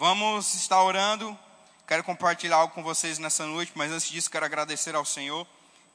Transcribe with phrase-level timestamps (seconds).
[0.00, 1.38] Vamos estar orando.
[1.86, 5.46] Quero compartilhar algo com vocês nessa noite, mas antes disso quero agradecer ao Senhor.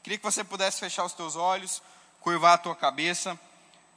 [0.03, 1.81] Queria que você pudesse fechar os teus olhos,
[2.21, 3.35] curvar a tua cabeça,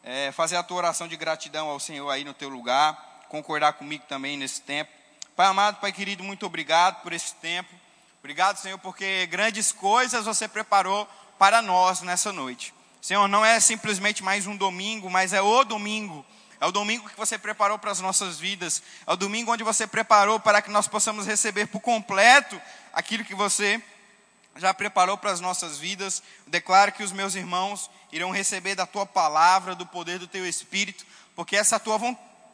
[0.03, 4.03] é, fazer a tua oração de gratidão ao Senhor aí no teu lugar, concordar comigo
[4.09, 4.91] também nesse tempo.
[5.37, 7.75] Pai amado, Pai querido, muito obrigado por esse tempo.
[8.21, 11.06] Obrigado, Senhor, porque grandes coisas você preparou
[11.38, 12.72] para nós nessa noite.
[13.03, 16.25] Senhor, não é simplesmente mais um domingo, mas é o domingo
[16.61, 18.83] é o domingo que você preparou para as nossas vidas.
[19.06, 22.60] É o domingo onde você preparou para que nós possamos receber por completo
[22.92, 23.82] aquilo que você
[24.56, 26.20] já preparou para as nossas vidas.
[26.46, 31.06] Declaro que os meus irmãos irão receber da tua palavra, do poder do teu espírito,
[31.37, 31.98] porque essa é a tua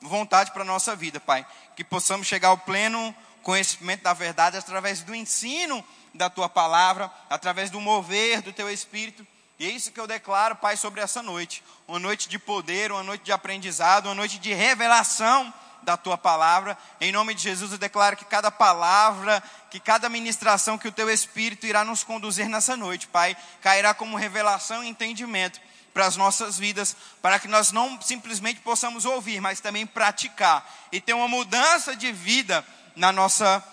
[0.02, 1.46] vontade para a nossa vida, Pai.
[1.74, 7.70] Que possamos chegar ao pleno conhecimento da verdade através do ensino da tua palavra, através
[7.70, 9.26] do mover do teu espírito
[9.64, 11.64] e é isso que eu declaro, Pai, sobre essa noite.
[11.88, 16.76] Uma noite de poder, uma noite de aprendizado, uma noite de revelação da tua palavra.
[17.00, 21.08] Em nome de Jesus, eu declaro que cada palavra, que cada ministração que o teu
[21.08, 25.58] Espírito irá nos conduzir nessa noite, Pai, cairá como revelação e entendimento
[25.94, 31.00] para as nossas vidas, para que nós não simplesmente possamos ouvir, mas também praticar e
[31.00, 32.62] ter uma mudança de vida
[32.94, 33.64] na nossa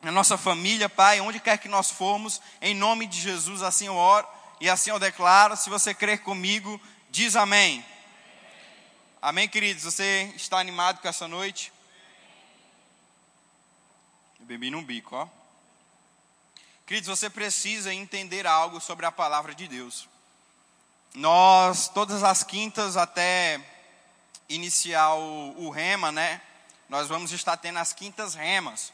[0.00, 3.94] na nossa família, Pai, onde quer que nós formos, em nome de Jesus, assim eu
[3.94, 5.56] oro e assim eu declaro.
[5.56, 7.84] Se você crer comigo, diz amém.
[9.20, 9.84] Amém, queridos?
[9.84, 11.72] Você está animado com essa noite?
[14.40, 15.28] Eu bebi num bico, ó.
[16.86, 20.08] Queridos, você precisa entender algo sobre a palavra de Deus.
[21.14, 23.60] Nós, todas as quintas, até
[24.48, 26.40] iniciar o, o rema, né?
[26.88, 28.92] Nós vamos estar tendo as quintas remas,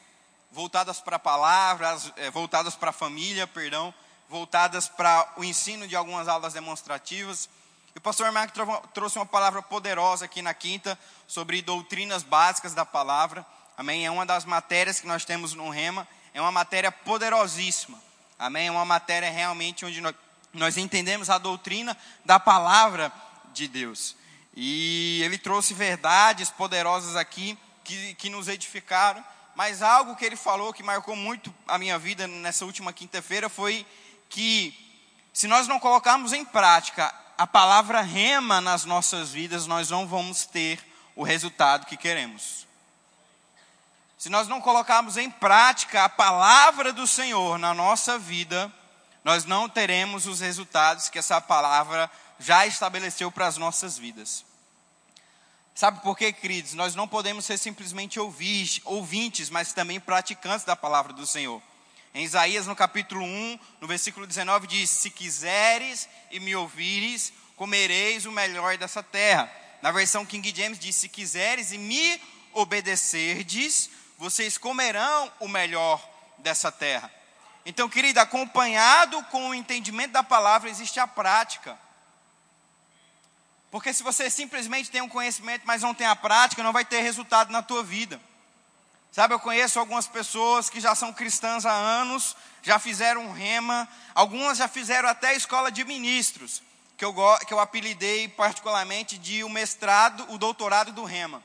[0.51, 3.95] voltadas para a palavra, eh, voltadas para a família, perdão
[4.28, 7.48] voltadas para o ensino de algumas aulas demonstrativas.
[7.94, 8.53] E o pastor Mark
[8.92, 13.47] trouxe uma palavra poderosa aqui na quinta sobre doutrinas básicas da palavra.
[13.77, 14.05] Amém?
[14.05, 16.06] É uma das matérias que nós temos no Rema.
[16.33, 18.03] É uma matéria poderosíssima.
[18.39, 18.66] Amém?
[18.66, 20.14] É uma matéria realmente onde nós,
[20.53, 23.12] nós entendemos a doutrina da palavra
[23.53, 24.16] de Deus.
[24.56, 29.25] E ele trouxe verdades poderosas aqui que, que nos edificaram.
[29.54, 33.87] Mas algo que ele falou que marcou muito a minha vida nessa última quinta-feira foi
[34.34, 34.75] que
[35.33, 40.45] se nós não colocarmos em prática a palavra rema nas nossas vidas, nós não vamos
[40.45, 40.84] ter
[41.15, 42.67] o resultado que queremos.
[44.19, 48.73] Se nós não colocarmos em prática a palavra do Senhor na nossa vida,
[49.23, 54.44] nós não teremos os resultados que essa palavra já estabeleceu para as nossas vidas.
[55.77, 56.75] Sabe por quê, queridos?
[56.75, 61.62] Nós não podemos ser simplesmente ouvintes, mas também praticantes da palavra do Senhor.
[62.14, 68.25] Em Isaías, no capítulo 1, no versículo 19, diz: Se quiseres e me ouvires, comereis
[68.25, 69.52] o melhor dessa terra.
[69.82, 76.00] Na versão King James diz: Se quiseres e me obedecerdes, vocês comerão o melhor
[76.38, 77.12] dessa terra.
[77.66, 81.76] Então, querido, acompanhado com o entendimento da palavra, existe a prática.
[83.72, 87.00] Porque se você simplesmente tem um conhecimento, mas não tem a prática, não vai ter
[87.00, 88.20] resultado na tua vida.
[89.14, 94.58] Sabe, eu conheço algumas pessoas que já são cristãs há anos, já fizeram rema, algumas
[94.58, 96.60] já fizeram até escola de ministros,
[96.97, 97.14] que eu,
[97.47, 101.41] que eu apelidei particularmente de o mestrado, o doutorado do rema.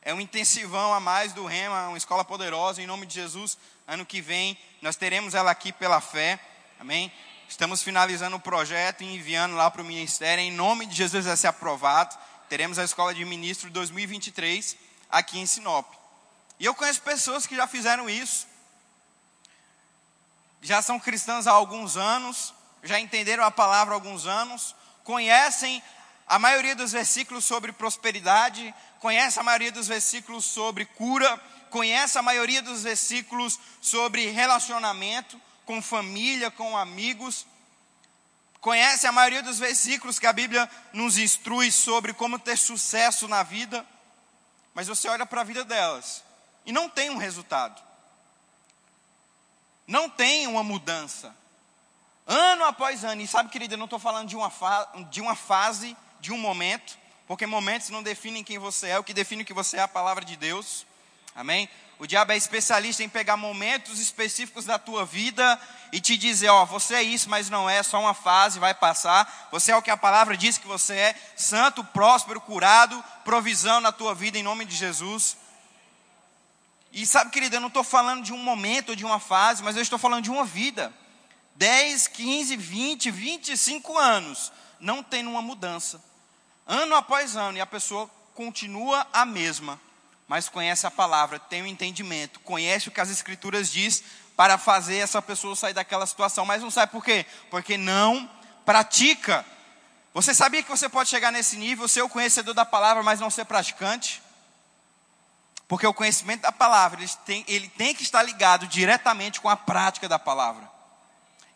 [0.00, 3.58] É um intensivão a mais do rema, uma escola poderosa, em nome de Jesus.
[3.84, 6.38] Ano que vem nós teremos ela aqui pela fé,
[6.78, 7.10] amém?
[7.48, 11.36] Estamos finalizando o projeto e enviando lá para o ministério, em nome de Jesus vai
[11.36, 12.16] ser aprovado.
[12.48, 14.76] Teremos a escola de ministro 2023
[15.10, 16.01] aqui em Sinop.
[16.62, 18.46] E eu conheço pessoas que já fizeram isso.
[20.60, 25.82] Já são cristãs há alguns anos, já entenderam a palavra há alguns anos, conhecem
[26.24, 31.36] a maioria dos versículos sobre prosperidade, conhecem a maioria dos versículos sobre cura,
[31.68, 37.44] conhecem a maioria dos versículos sobre relacionamento com família, com amigos,
[38.60, 43.42] conhecem a maioria dos versículos que a Bíblia nos instrui sobre como ter sucesso na
[43.42, 43.84] vida,
[44.72, 46.22] mas você olha para a vida delas
[46.64, 47.80] e não tem um resultado.
[49.86, 51.34] Não tem uma mudança.
[52.26, 54.52] Ano após ano, e sabe, querida, eu não estou falando de uma,
[55.10, 59.12] de uma fase, de um momento, porque momentos não definem quem você é, o que
[59.12, 60.86] define o que você é a palavra de Deus.
[61.34, 61.68] Amém?
[61.98, 65.60] O diabo é especialista em pegar momentos específicos da tua vida
[65.92, 69.48] e te dizer, ó, você é isso, mas não é, só uma fase, vai passar.
[69.52, 73.92] Você é o que a palavra diz que você é, santo, próspero, curado, provisão na
[73.92, 75.36] tua vida em nome de Jesus.
[76.92, 79.82] E sabe, querida, eu não estou falando de um momento, de uma fase, mas eu
[79.82, 80.92] estou falando de uma vida.
[81.56, 86.02] 10, 15, 20, 25 anos, não tem uma mudança.
[86.66, 89.80] Ano após ano, e a pessoa continua a mesma.
[90.28, 94.02] mas conhece a palavra, tem o um entendimento, conhece o que as escrituras diz
[94.34, 97.26] para fazer essa pessoa sair daquela situação, mas não sabe por quê?
[97.50, 98.30] Porque não
[98.64, 99.44] pratica.
[100.14, 103.28] Você sabia que você pode chegar nesse nível, ser o conhecedor da palavra, mas não
[103.28, 104.21] ser praticante?
[105.72, 109.56] Porque o conhecimento da palavra, ele tem, ele tem que estar ligado diretamente com a
[109.56, 110.70] prática da palavra.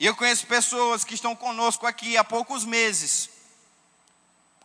[0.00, 3.28] E eu conheço pessoas que estão conosco aqui há poucos meses,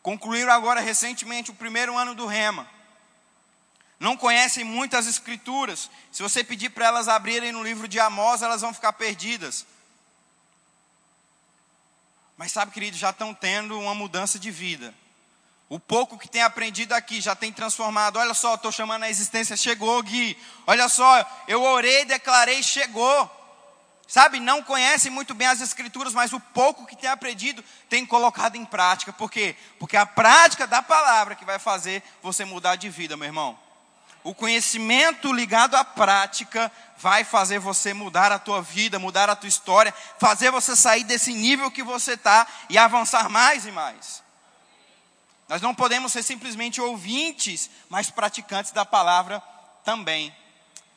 [0.01, 2.65] concluíram agora recentemente o primeiro ano do Rema.
[3.99, 5.89] Não conhecem muitas escrituras.
[6.13, 9.65] Se você pedir para elas abrirem no livro de Amós, elas vão ficar perdidas.
[12.37, 14.95] Mas sabe, querido, já estão tendo uma mudança de vida.
[15.71, 18.19] O pouco que tem aprendido aqui já tem transformado.
[18.19, 20.37] Olha só, estou chamando a existência, chegou, Gui.
[20.67, 23.31] Olha só, eu orei, declarei, chegou.
[24.05, 28.57] Sabe, não conhecem muito bem as escrituras, mas o pouco que tem aprendido tem colocado
[28.57, 29.13] em prática.
[29.13, 29.55] Por quê?
[29.79, 33.57] Porque a prática da palavra que vai fazer você mudar de vida, meu irmão.
[34.25, 39.47] O conhecimento ligado à prática vai fazer você mudar a tua vida, mudar a tua
[39.47, 44.21] história, fazer você sair desse nível que você está e avançar mais e mais.
[45.51, 49.43] Nós não podemos ser simplesmente ouvintes, mas praticantes da palavra
[49.83, 50.33] também.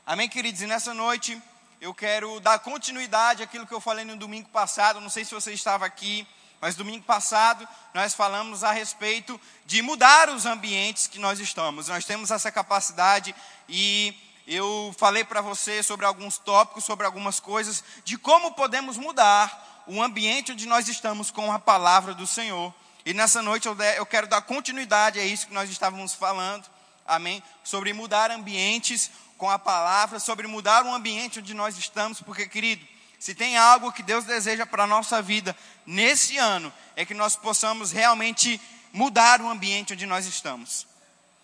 [0.06, 0.62] Amém, queridos?
[0.62, 1.42] E nessa noite
[1.80, 5.00] eu quero dar continuidade àquilo que eu falei no domingo passado.
[5.00, 6.24] Não sei se você estava aqui,
[6.60, 11.88] mas domingo passado nós falamos a respeito de mudar os ambientes que nós estamos.
[11.88, 13.34] Nós temos essa capacidade
[13.68, 14.14] e
[14.46, 20.00] eu falei para você sobre alguns tópicos, sobre algumas coisas, de como podemos mudar o
[20.00, 22.72] ambiente onde nós estamos com a palavra do Senhor.
[23.04, 26.66] E nessa noite eu quero dar continuidade a isso que nós estávamos falando,
[27.06, 27.42] amém?
[27.62, 32.86] Sobre mudar ambientes com a palavra sobre mudar o ambiente onde nós estamos, porque, querido,
[33.18, 35.56] se tem algo que Deus deseja para a nossa vida
[35.86, 38.60] nesse ano, é que nós possamos realmente
[38.92, 40.86] mudar o ambiente onde nós estamos.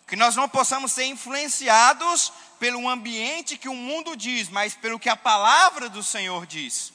[0.06, 5.08] Que nós não possamos ser influenciados pelo ambiente que o mundo diz, mas pelo que
[5.08, 6.92] a palavra do Senhor diz.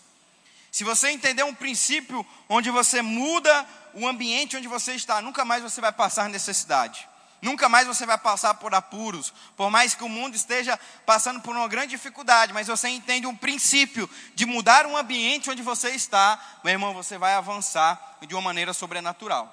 [0.71, 3.65] Se você entender um princípio onde você muda
[3.95, 7.07] o ambiente onde você está, nunca mais você vai passar necessidade.
[7.41, 11.55] Nunca mais você vai passar por apuros, por mais que o mundo esteja passando por
[11.55, 16.39] uma grande dificuldade, mas você entende um princípio de mudar um ambiente onde você está,
[16.63, 19.51] meu irmão, você vai avançar de uma maneira sobrenatural.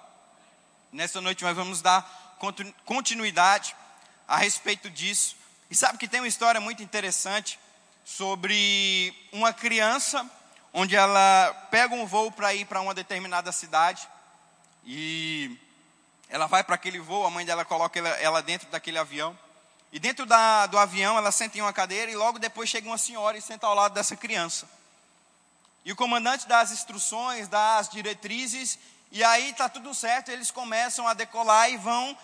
[0.90, 2.36] Nessa noite nós vamos dar
[2.84, 3.76] continuidade
[4.26, 5.36] a respeito disso.
[5.70, 7.58] E sabe que tem uma história muito interessante
[8.04, 10.28] sobre uma criança
[10.72, 14.08] onde ela pega um voo para ir para uma determinada cidade
[14.84, 15.58] e
[16.28, 19.38] ela vai para aquele voo, a mãe dela coloca ela, ela dentro daquele avião.
[19.92, 22.96] E dentro da, do avião ela senta em uma cadeira e logo depois chega uma
[22.96, 24.68] senhora e senta ao lado dessa criança.
[25.84, 28.78] E o comandante dá as instruções, dá as diretrizes,
[29.10, 32.16] e aí está tudo certo, eles começam a decolar e vão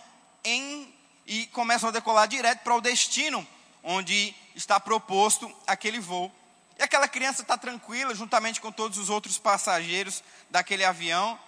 [0.44, 0.94] em
[1.26, 3.46] e começam a decolar direto para o destino
[3.82, 6.32] onde está proposto aquele voo.
[6.78, 11.38] E aquela criança está tranquila, juntamente com todos os outros passageiros daquele avião,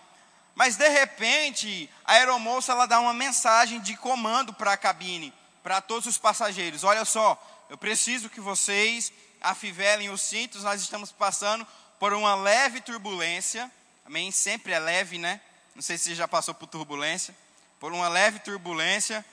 [0.60, 5.80] mas de repente, a aeromoça ela dá uma mensagem de comando para a cabine, para
[5.80, 6.84] todos os passageiros.
[6.84, 9.10] Olha só, eu preciso que vocês
[9.40, 11.66] afivelem os cintos, nós estamos passando
[11.98, 13.72] por uma leve turbulência.
[14.04, 14.30] Amém?
[14.30, 15.40] Sempre é leve, né?
[15.74, 17.34] Não sei se já passou por turbulência.
[17.78, 19.24] Por uma leve turbulência,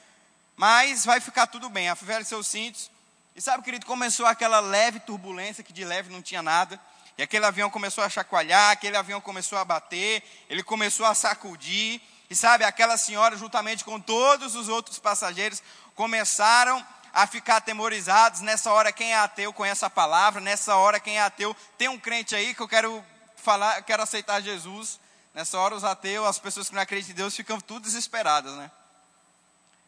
[0.56, 1.90] mas vai ficar tudo bem.
[1.90, 2.90] Afivele seus cintos.
[3.36, 6.80] E sabe, querido, começou aquela leve turbulência que de leve não tinha nada.
[7.18, 12.00] E aquele avião começou a chacoalhar, aquele avião começou a bater, ele começou a sacudir.
[12.30, 15.64] E sabe, aquela senhora, juntamente com todos os outros passageiros,
[15.96, 18.42] começaram a ficar atemorizados.
[18.42, 20.40] Nessa hora, quem é ateu conhece a palavra.
[20.40, 23.04] Nessa hora, quem é ateu, tem um crente aí que eu quero
[23.36, 25.00] falar, quero aceitar Jesus.
[25.34, 28.70] Nessa hora, os ateus, as pessoas que não acreditam em Deus, ficam tudo desesperadas, né?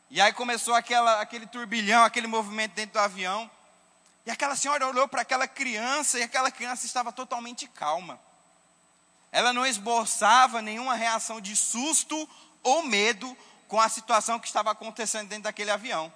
[0.10, 3.50] E aí começou aquela, aquele turbilhão, aquele movimento dentro do avião.
[4.30, 8.20] E aquela senhora olhou para aquela criança e aquela criança estava totalmente calma.
[9.32, 12.30] Ela não esboçava nenhuma reação de susto
[12.62, 13.36] ou medo
[13.68, 16.14] com a situação que estava acontecendo dentro daquele avião.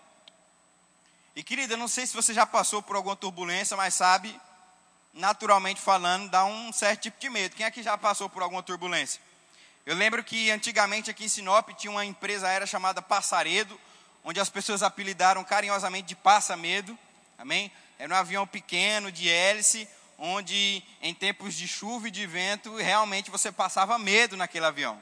[1.36, 4.39] E querida, não sei se você já passou por alguma turbulência, mas sabe,
[5.12, 7.55] naturalmente falando, dá um certo tipo de medo.
[7.55, 9.20] Quem aqui já passou por alguma turbulência?
[9.88, 13.75] Eu lembro que antigamente aqui em Sinop tinha uma empresa aérea chamada Passaredo,
[14.24, 16.96] onde as pessoas apelidaram carinhosamente de Passa Medo.
[17.39, 17.72] Amém?
[17.97, 23.31] Era um avião pequeno, de hélice, onde em tempos de chuva e de vento, realmente
[23.31, 25.01] você passava medo naquele avião.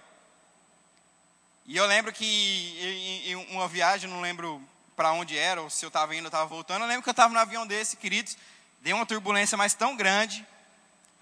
[1.66, 4.62] E eu lembro que em uma viagem, não lembro
[4.96, 7.12] para onde era, ou se eu estava indo ou estava voltando, eu lembro que eu
[7.12, 8.38] estava no avião desse, queridos,
[8.82, 10.46] deu uma turbulência mais tão grande,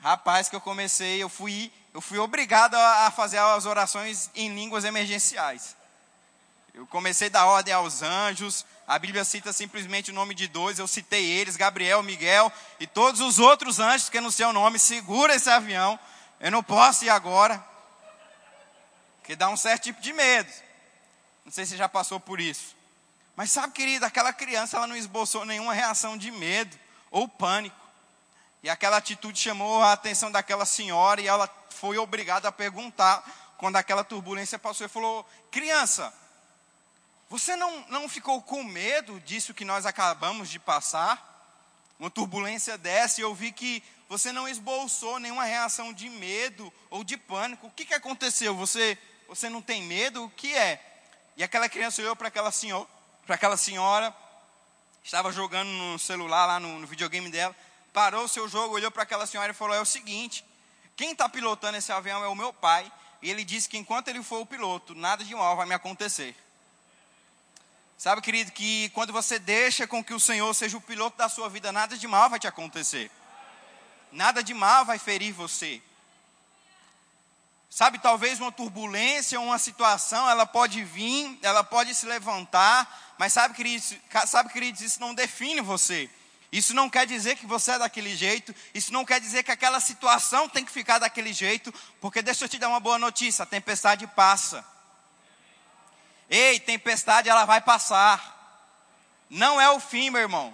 [0.02, 4.86] rapaz, que eu comecei, eu fui, eu fui obrigado a fazer as orações em línguas
[4.86, 5.76] emergenciais.
[6.80, 10.88] Eu comecei da ordem aos anjos, a Bíblia cita simplesmente o nome de dois, eu
[10.88, 15.50] citei eles, Gabriel, Miguel e todos os outros anjos que no seu nome segura esse
[15.50, 16.00] avião.
[16.40, 17.62] Eu não posso ir agora.
[19.18, 20.50] Porque dá um certo tipo de medo.
[21.44, 22.74] Não sei se já passou por isso.
[23.36, 26.80] Mas sabe, querida, aquela criança ela não esboçou nenhuma reação de medo
[27.12, 27.76] ou pânico.
[28.64, 33.22] E aquela atitude chamou a atenção daquela senhora e ela foi obrigada a perguntar
[33.58, 34.86] quando aquela turbulência passou.
[34.86, 36.14] Ele falou: Criança,
[37.30, 41.28] você não, não ficou com medo disso que nós acabamos de passar?
[42.00, 47.04] Uma turbulência dessa e eu vi que você não esboçou nenhuma reação de medo ou
[47.04, 47.68] de pânico.
[47.68, 48.56] O que, que aconteceu?
[48.56, 50.24] Você, você não tem medo?
[50.24, 50.84] O que é?
[51.38, 52.88] E aquela criança olhou para aquela senhora,
[53.28, 54.16] para aquela senhora,
[55.04, 57.56] estava jogando no celular lá no, no videogame dela,
[57.94, 60.44] parou o seu jogo, olhou para aquela senhora e falou: É o seguinte,
[60.96, 64.24] quem está pilotando esse avião é o meu pai, e ele disse que enquanto ele
[64.24, 66.36] for o piloto, nada de mal vai me acontecer.
[68.00, 71.50] Sabe, querido, que quando você deixa com que o Senhor seja o piloto da sua
[71.50, 73.12] vida, nada de mal vai te acontecer.
[74.10, 75.82] Nada de mal vai ferir você.
[77.70, 83.54] Sabe, talvez uma turbulência, uma situação, ela pode vir, ela pode se levantar, mas sabe,
[83.54, 83.94] queridos,
[84.28, 86.10] sabe, queridos, isso não define você.
[86.54, 89.82] Isso não quer dizer que você é daquele jeito, isso não quer dizer que aquela
[89.82, 93.46] situação tem que ficar daquele jeito, porque deixa eu te dar uma boa notícia, a
[93.46, 94.66] tempestade passa.
[96.30, 98.38] Ei, tempestade ela vai passar.
[99.30, 100.54] Não é o fim, meu irmão.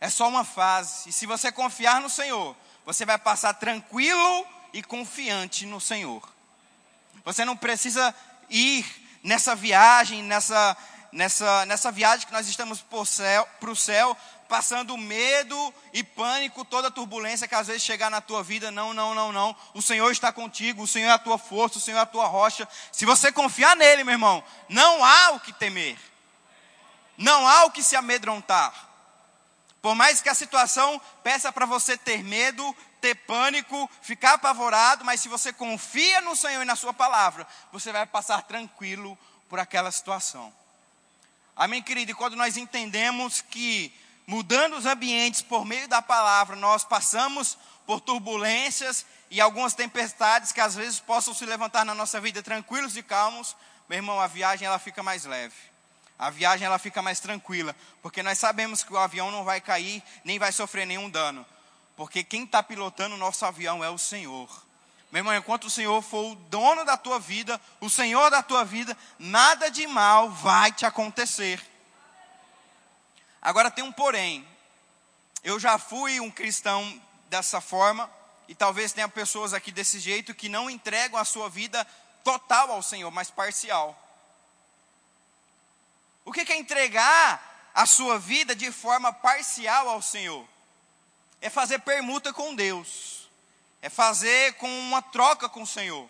[0.00, 1.10] É só uma fase.
[1.10, 6.26] E se você confiar no Senhor, você vai passar tranquilo e confiante no Senhor.
[7.24, 8.14] Você não precisa
[8.48, 8.86] ir
[9.22, 10.76] nessa viagem, nessa,
[11.12, 14.16] nessa, nessa viagem que nós estamos para o céu,
[14.48, 18.70] passando medo e pânico, toda turbulência que às vezes chegar na tua vida.
[18.70, 19.54] Não, não, não, não.
[19.74, 22.26] O Senhor está contigo, o Senhor é a tua força, o Senhor é a tua
[22.26, 22.66] rocha.
[22.90, 25.98] Se você confiar nele, meu irmão, não há o que temer.
[27.16, 28.88] Não há o que se amedrontar.
[29.82, 35.20] Por mais que a situação peça para você ter medo, ter pânico, ficar apavorado, mas
[35.20, 39.16] se você confia no Senhor e na Sua palavra, você vai passar tranquilo
[39.48, 40.52] por aquela situação.
[41.54, 42.12] Amém, querido?
[42.12, 43.92] E quando nós entendemos que
[44.28, 47.56] mudando os ambientes por meio da palavra, nós passamos
[47.86, 52.94] por turbulências e algumas tempestades que às vezes possam se levantar na nossa vida tranquilos
[52.94, 53.56] e calmos,
[53.88, 55.54] meu irmão, a viagem ela fica mais leve.
[56.18, 60.02] A viagem ela fica mais tranquila, porque nós sabemos que o avião não vai cair,
[60.22, 61.46] nem vai sofrer nenhum dano.
[61.96, 64.46] Porque quem está pilotando o nosso avião é o Senhor.
[65.10, 68.62] Meu irmão, enquanto o Senhor for o dono da tua vida, o Senhor da tua
[68.62, 71.77] vida, nada de mal vai te acontecer.
[73.40, 74.46] Agora tem um porém.
[75.44, 78.10] Eu já fui um cristão dessa forma,
[78.48, 81.86] e talvez tenha pessoas aqui desse jeito que não entregam a sua vida
[82.24, 83.96] total ao Senhor, mas parcial.
[86.24, 90.46] O que é entregar a sua vida de forma parcial ao Senhor?
[91.40, 93.28] É fazer permuta com Deus,
[93.80, 96.08] é fazer com uma troca com o Senhor,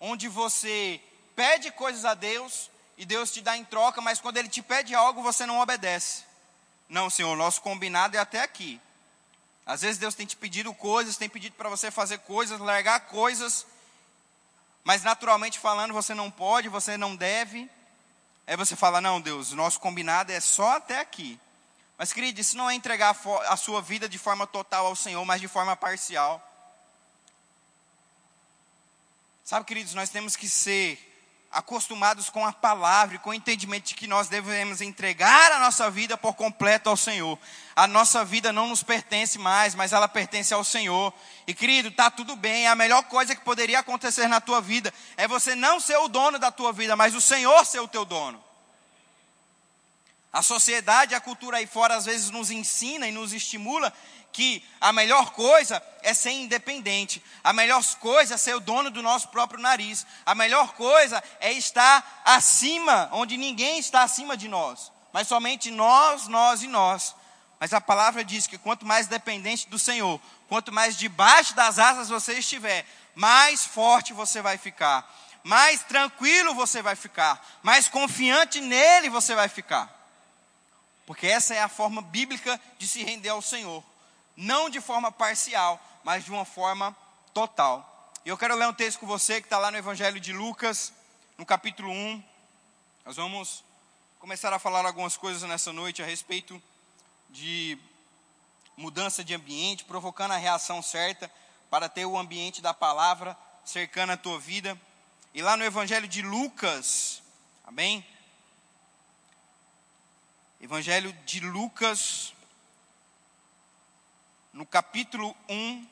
[0.00, 1.00] onde você
[1.36, 4.92] pede coisas a Deus e Deus te dá em troca, mas quando Ele te pede
[4.92, 6.24] algo, você não obedece.
[6.88, 8.80] Não, Senhor, nosso combinado é até aqui.
[9.64, 13.64] Às vezes Deus tem te pedido coisas, tem pedido para você fazer coisas, largar coisas,
[14.82, 17.70] mas naturalmente falando, você não pode, você não deve.
[18.46, 21.38] Aí você fala: Não, Deus, nosso combinado é só até aqui.
[21.96, 23.16] Mas, querido, isso não é entregar
[23.48, 26.42] a sua vida de forma total ao Senhor, mas de forma parcial.
[29.44, 31.07] Sabe, queridos, nós temos que ser
[31.50, 35.90] acostumados com a palavra e com o entendimento de que nós devemos entregar a nossa
[35.90, 37.38] vida por completo ao Senhor.
[37.74, 41.12] A nossa vida não nos pertence mais, mas ela pertence ao Senhor.
[41.46, 45.26] E querido, tá tudo bem, a melhor coisa que poderia acontecer na tua vida é
[45.26, 48.47] você não ser o dono da tua vida, mas o Senhor ser o teu dono.
[50.32, 53.92] A sociedade, a cultura aí fora às vezes nos ensina e nos estimula
[54.30, 59.02] que a melhor coisa é ser independente, a melhor coisa é ser o dono do
[59.02, 64.92] nosso próprio nariz, a melhor coisa é estar acima, onde ninguém está acima de nós,
[65.12, 67.14] mas somente nós, nós e nós.
[67.58, 72.08] Mas a palavra diz que quanto mais dependente do Senhor, quanto mais debaixo das asas
[72.08, 75.10] você estiver, mais forte você vai ficar,
[75.42, 79.97] mais tranquilo você vai ficar, mais confiante nele você vai ficar.
[81.08, 83.82] Porque essa é a forma bíblica de se render ao Senhor
[84.36, 86.94] não de forma parcial, mas de uma forma
[87.32, 88.12] total.
[88.26, 90.92] E eu quero ler um texto com você que está lá no Evangelho de Lucas,
[91.38, 92.22] no capítulo 1.
[93.06, 93.64] Nós vamos
[94.18, 96.62] começar a falar algumas coisas nessa noite a respeito
[97.30, 97.78] de
[98.76, 101.28] mudança de ambiente, provocando a reação certa
[101.70, 103.34] para ter o ambiente da palavra
[103.64, 104.78] cercando a tua vida.
[105.32, 107.22] E lá no Evangelho de Lucas,
[107.68, 108.02] Amém?
[110.60, 112.34] Evangelho de Lucas,
[114.52, 115.88] no capítulo 1,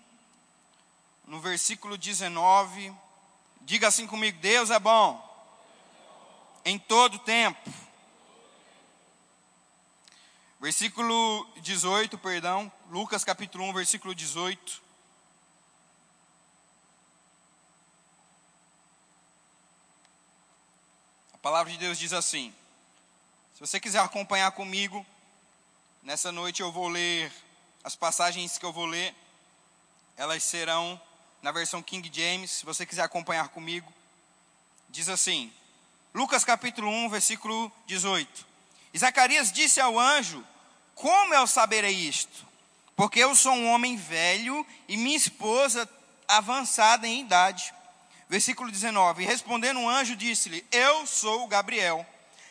[1.26, 2.92] no versículo 19.
[3.60, 5.24] Diga assim comigo: Deus é bom
[6.64, 7.72] em todo tempo.
[10.58, 14.82] Versículo 18, perdão, Lucas capítulo 1, versículo 18.
[21.34, 22.52] A palavra de Deus diz assim:
[23.56, 25.04] Se você quiser acompanhar comigo,
[26.02, 27.32] nessa noite eu vou ler
[27.82, 29.14] as passagens que eu vou ler,
[30.14, 31.00] elas serão
[31.40, 33.90] na versão King James, se você quiser acompanhar comigo.
[34.90, 35.50] Diz assim:
[36.12, 38.46] Lucas capítulo 1, versículo 18.
[38.92, 40.46] E Zacarias disse ao anjo:
[40.94, 42.46] Como eu saberei isto?
[42.94, 45.88] Porque eu sou um homem velho e minha esposa
[46.28, 47.72] avançada em idade.
[48.28, 49.22] Versículo 19.
[49.22, 52.06] E respondendo o anjo, disse-lhe: Eu sou Gabriel,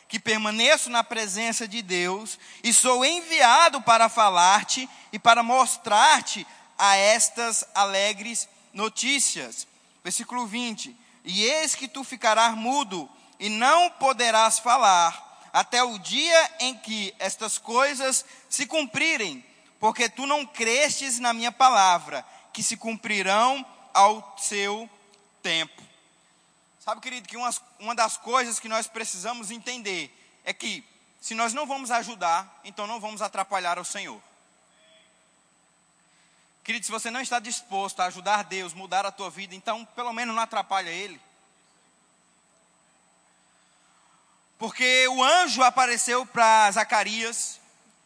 [0.08, 6.46] que permaneço na presença de Deus e sou enviado para falar-te e para mostrar-te
[6.78, 9.66] a estas alegres notícias.
[10.04, 10.96] Versículo 20.
[11.24, 17.14] E eis que tu ficarás mudo e não poderás falar até o dia em que
[17.18, 19.44] estas coisas se cumprirem,
[19.80, 24.88] porque tu não crestes na minha palavra, que se cumprirão ao seu
[25.42, 25.85] tempo.
[26.86, 27.50] Sabe, querido, que uma,
[27.80, 30.08] uma das coisas que nós precisamos entender
[30.44, 30.84] é que
[31.20, 34.22] se nós não vamos ajudar, então não vamos atrapalhar o Senhor.
[36.62, 40.12] Querido, se você não está disposto a ajudar Deus, mudar a tua vida, então pelo
[40.12, 41.20] menos não atrapalha Ele.
[44.56, 47.60] Porque o anjo apareceu para Zacarias,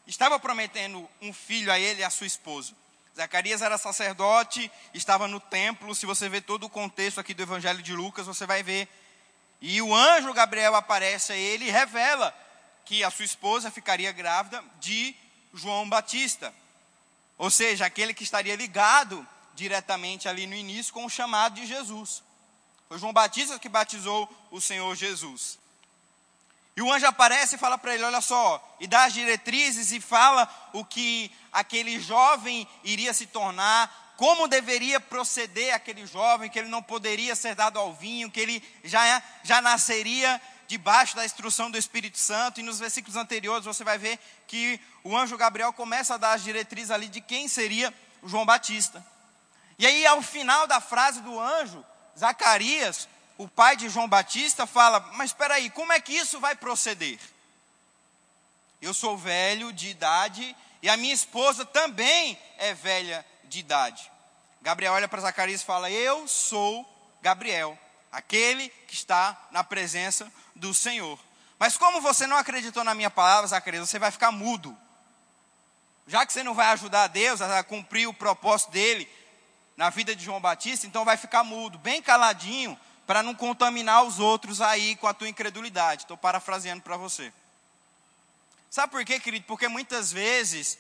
[0.06, 2.72] estava prometendo um filho a ele e a sua esposa.
[3.20, 5.94] Zacarias era sacerdote, estava no templo.
[5.94, 8.88] Se você ver todo o contexto aqui do Evangelho de Lucas, você vai ver.
[9.60, 12.34] E o anjo Gabriel aparece a ele e revela
[12.82, 15.14] que a sua esposa ficaria grávida de
[15.52, 16.50] João Batista.
[17.36, 22.22] Ou seja, aquele que estaria ligado diretamente ali no início com o chamado de Jesus.
[22.88, 25.58] Foi João Batista que batizou o Senhor Jesus.
[26.76, 30.00] E o anjo aparece e fala para ele: Olha só, e dá as diretrizes e
[30.00, 36.68] fala o que aquele jovem iria se tornar, como deveria proceder aquele jovem, que ele
[36.68, 41.76] não poderia ser dado ao vinho, que ele já, já nasceria debaixo da instrução do
[41.78, 42.60] Espírito Santo.
[42.60, 46.44] E nos versículos anteriores você vai ver que o anjo Gabriel começa a dar as
[46.44, 47.92] diretrizes ali de quem seria
[48.24, 49.04] João Batista.
[49.78, 51.84] E aí, ao final da frase do anjo,
[52.16, 53.08] Zacarias
[53.40, 57.18] o pai de João Batista fala: Mas espera aí, como é que isso vai proceder?
[58.82, 64.12] Eu sou velho de idade e a minha esposa também é velha de idade.
[64.60, 66.86] Gabriel olha para Zacarias e fala: Eu sou
[67.22, 67.78] Gabriel,
[68.12, 71.18] aquele que está na presença do Senhor.
[71.58, 74.76] Mas como você não acreditou na minha palavra, Zacarias, você vai ficar mudo.
[76.06, 79.08] Já que você não vai ajudar Deus a cumprir o propósito dele
[79.78, 82.78] na vida de João Batista, então vai ficar mudo, bem caladinho,
[83.10, 86.02] para não contaminar os outros aí com a tua incredulidade.
[86.02, 87.32] Estou parafraseando para você.
[88.70, 89.44] Sabe por quê, querido?
[89.46, 90.78] Porque muitas vezes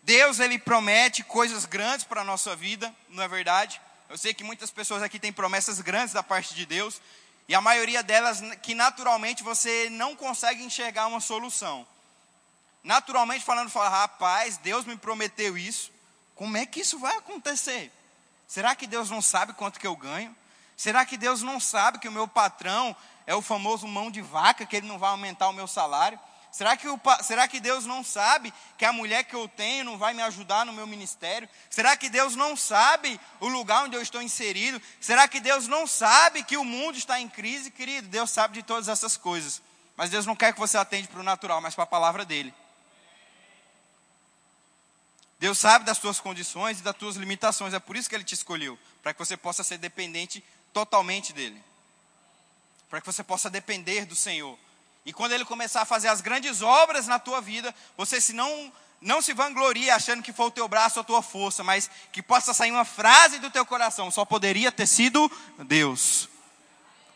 [0.00, 3.80] Deus ele promete coisas grandes para a nossa vida, não é verdade?
[4.08, 7.02] Eu sei que muitas pessoas aqui têm promessas grandes da parte de Deus,
[7.48, 11.84] e a maioria delas que naturalmente você não consegue enxergar uma solução.
[12.84, 15.90] Naturalmente falando, fala, rapaz, Deus me prometeu isso,
[16.36, 17.90] como é que isso vai acontecer?
[18.46, 20.32] Será que Deus não sabe quanto que eu ganho?
[20.82, 24.66] Será que Deus não sabe que o meu patrão é o famoso mão de vaca,
[24.66, 26.18] que ele não vai aumentar o meu salário?
[26.50, 29.96] Será que, o, será que Deus não sabe que a mulher que eu tenho não
[29.96, 31.48] vai me ajudar no meu ministério?
[31.70, 34.82] Será que Deus não sabe o lugar onde eu estou inserido?
[35.00, 37.70] Será que Deus não sabe que o mundo está em crise?
[37.70, 39.62] Querido, Deus sabe de todas essas coisas.
[39.96, 42.52] Mas Deus não quer que você atende para o natural, mas para a palavra dele.
[45.38, 48.34] Deus sabe das tuas condições e das tuas limitações, é por isso que Ele te
[48.34, 50.42] escolheu, para que você possa ser dependente
[50.72, 51.62] totalmente dele.
[52.88, 54.58] Para que você possa depender do Senhor.
[55.04, 58.72] E quando ele começar a fazer as grandes obras na tua vida, você se não
[59.02, 62.22] não se vanglorie achando que foi o teu braço ou a tua força, mas que
[62.22, 66.28] possa sair uma frase do teu coração, só poderia ter sido Deus.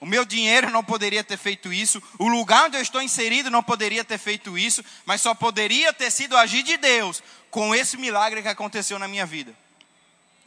[0.00, 3.62] O meu dinheiro não poderia ter feito isso, o lugar onde eu estou inserido não
[3.62, 8.42] poderia ter feito isso, mas só poderia ter sido agir de Deus com esse milagre
[8.42, 9.54] que aconteceu na minha vida.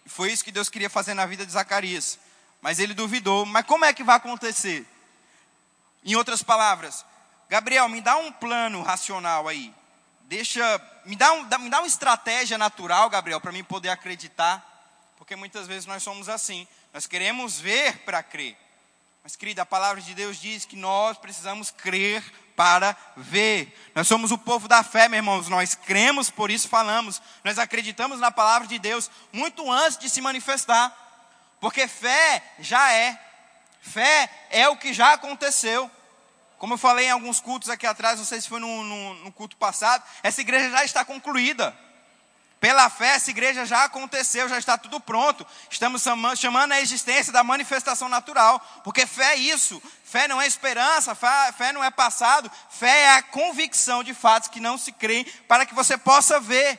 [0.06, 2.20] Foi isso que Deus queria fazer na vida de Zacarias.
[2.62, 3.46] Mas ele duvidou.
[3.46, 4.86] Mas como é que vai acontecer?
[6.04, 7.06] Em outras palavras,
[7.50, 9.74] Gabriel, me dá um plano racional aí.
[10.22, 10.62] Deixa,
[11.06, 14.66] me dá, um, me dá uma estratégia natural, Gabriel, para mim poder acreditar.
[15.18, 16.68] Porque muitas vezes nós somos assim.
[16.94, 18.58] Nós queremos ver para crer.
[19.24, 22.24] Mas, querida, a palavra de Deus diz que nós precisamos crer
[22.56, 23.74] para ver.
[23.96, 25.50] Nós somos o povo da fé, meus irmãos.
[25.50, 27.22] Nós cremos, por isso falamos.
[27.44, 31.09] Nós acreditamos na palavra de Deus muito antes de se manifestar.
[31.60, 33.20] Porque fé já é.
[33.82, 35.90] Fé é o que já aconteceu.
[36.58, 39.32] Como eu falei em alguns cultos aqui atrás, não sei se foi no, no, no
[39.32, 41.76] culto passado, essa igreja já está concluída.
[42.60, 45.48] Pela fé, essa igreja já aconteceu, já está tudo pronto.
[45.70, 46.04] Estamos
[46.36, 49.82] chamando a existência da manifestação natural, porque fé é isso.
[50.04, 54.50] Fé não é esperança, fé, fé não é passado, fé é a convicção de fatos
[54.50, 56.78] que não se creem, para que você possa ver.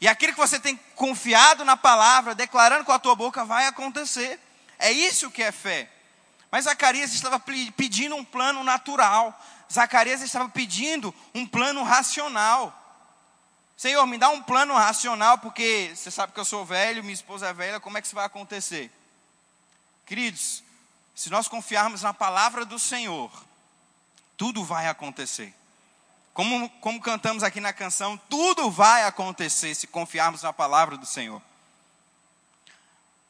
[0.00, 4.38] E aquilo que você tem confiado na palavra, declarando com a tua boca, vai acontecer.
[4.78, 5.90] É isso que é fé.
[6.50, 7.42] Mas Zacarias estava
[7.76, 9.38] pedindo um plano natural.
[9.70, 12.74] Zacarias estava pedindo um plano racional.
[13.76, 17.48] Senhor, me dá um plano racional, porque você sabe que eu sou velho, minha esposa
[17.48, 18.90] é velha, como é que isso vai acontecer?
[20.04, 20.64] Queridos,
[21.14, 23.30] se nós confiarmos na palavra do Senhor,
[24.36, 25.54] tudo vai acontecer.
[26.38, 31.42] Como, como cantamos aqui na canção, tudo vai acontecer se confiarmos na palavra do Senhor.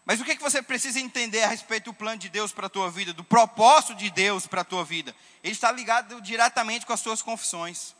[0.04, 2.68] Mas o que, que você precisa entender a respeito do plano de Deus para a
[2.68, 5.16] tua vida, do propósito de Deus para a tua vida?
[5.42, 7.94] Ele está ligado diretamente com as suas confissões.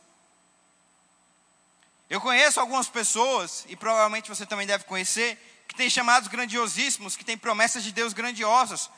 [2.07, 7.25] Eu conheço algumas pessoas, e provavelmente você também deve conhecer, que têm chamados grandiosíssimos, que
[7.25, 8.91] têm promessas de Deus grandiosas,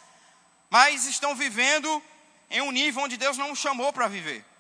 [0.69, 2.03] mas estão vivendo
[2.49, 4.50] em um nível onde Deus não os chamou para viver.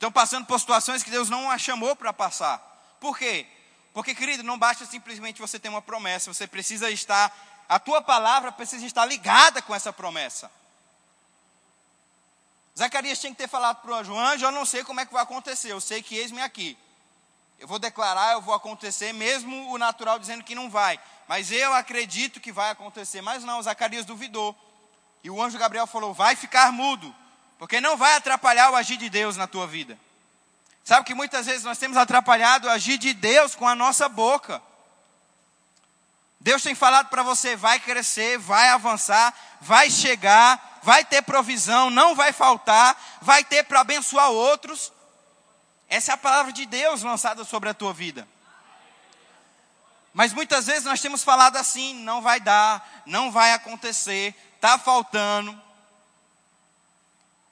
[0.00, 2.56] Estão passando por situações que Deus não a chamou para passar.
[2.98, 3.46] Por quê?
[3.92, 7.30] Porque, querido, não basta simplesmente você ter uma promessa, você precisa estar,
[7.68, 10.50] a tua palavra precisa estar ligada com essa promessa.
[12.78, 15.12] Zacarias tinha que ter falado para o anjo: anjo, eu não sei como é que
[15.12, 16.78] vai acontecer, eu sei que eis-me aqui.
[17.58, 20.98] Eu vou declarar, eu vou acontecer, mesmo o natural dizendo que não vai.
[21.28, 23.20] Mas eu acredito que vai acontecer.
[23.20, 24.56] Mas não, Zacarias duvidou.
[25.22, 27.14] E o anjo Gabriel falou: vai ficar mudo,
[27.60, 29.98] porque não vai atrapalhar o agir de Deus na tua vida.
[30.82, 34.62] Sabe que muitas vezes nós temos atrapalhado o agir de Deus com a nossa boca.
[36.40, 42.14] Deus tem falado para você: vai crescer, vai avançar, vai chegar, vai ter provisão, não
[42.14, 44.90] vai faltar, vai ter para abençoar outros.
[45.86, 48.26] Essa é a palavra de Deus lançada sobre a tua vida.
[50.14, 55.69] Mas muitas vezes nós temos falado assim: não vai dar, não vai acontecer, está faltando.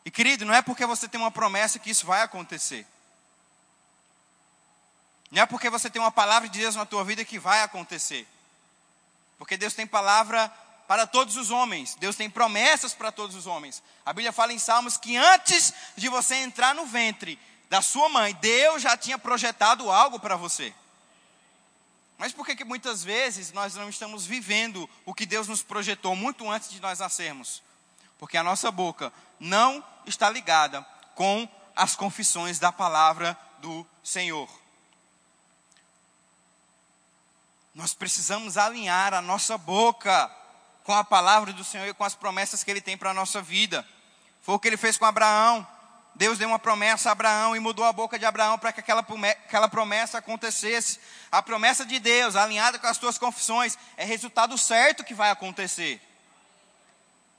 [0.09, 2.87] E querido, não é porque você tem uma promessa que isso vai acontecer.
[5.31, 8.27] Não é porque você tem uma palavra de Deus na tua vida que vai acontecer.
[9.37, 10.49] Porque Deus tem palavra
[10.87, 11.94] para todos os homens.
[11.97, 13.83] Deus tem promessas para todos os homens.
[14.07, 18.35] A Bíblia fala em Salmos que antes de você entrar no ventre, da sua mãe,
[18.40, 20.73] Deus já tinha projetado algo para você.
[22.16, 26.16] Mas por que, que muitas vezes nós não estamos vivendo o que Deus nos projetou
[26.16, 27.62] muito antes de nós nascermos?
[28.18, 34.48] Porque a nossa boca não está ligada com as confissões da palavra do Senhor.
[37.74, 40.31] Nós precisamos alinhar a nossa boca
[40.83, 43.40] com a palavra do Senhor e com as promessas que Ele tem para a nossa
[43.40, 43.87] vida.
[44.42, 45.64] Foi o que Ele fez com Abraão.
[46.14, 49.07] Deus deu uma promessa a Abraão e mudou a boca de Abraão para que aquela,
[49.44, 50.98] aquela promessa acontecesse.
[51.31, 56.02] A promessa de Deus, alinhada com as tuas confissões, é resultado certo que vai acontecer.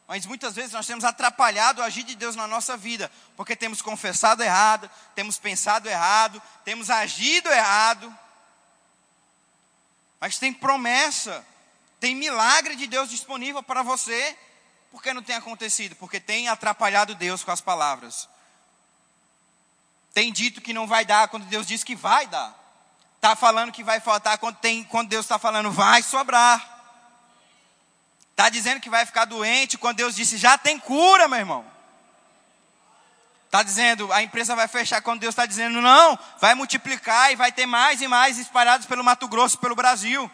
[0.09, 3.79] Mas muitas vezes nós temos atrapalhado o agir de Deus na nossa vida, porque temos
[3.79, 8.11] confessado errado, temos pensado errado, temos agido errado.
[10.19, 11.45] Mas tem promessa,
[11.99, 14.35] tem milagre de Deus disponível para você.
[14.89, 15.95] Por que não tem acontecido?
[15.97, 18.27] Porque tem atrapalhado Deus com as palavras.
[20.11, 22.57] Tem dito que não vai dar quando Deus diz que vai dar.
[23.17, 26.78] Está falando que vai faltar quando, tem, quando Deus está falando vai sobrar.
[28.39, 31.65] Está dizendo que vai ficar doente quando Deus disse já tem cura, meu irmão.
[33.47, 37.51] Está dizendo a empresa vai fechar quando Deus está dizendo não, vai multiplicar e vai
[37.51, 40.31] ter mais e mais espalhados pelo Mato Grosso, pelo Brasil.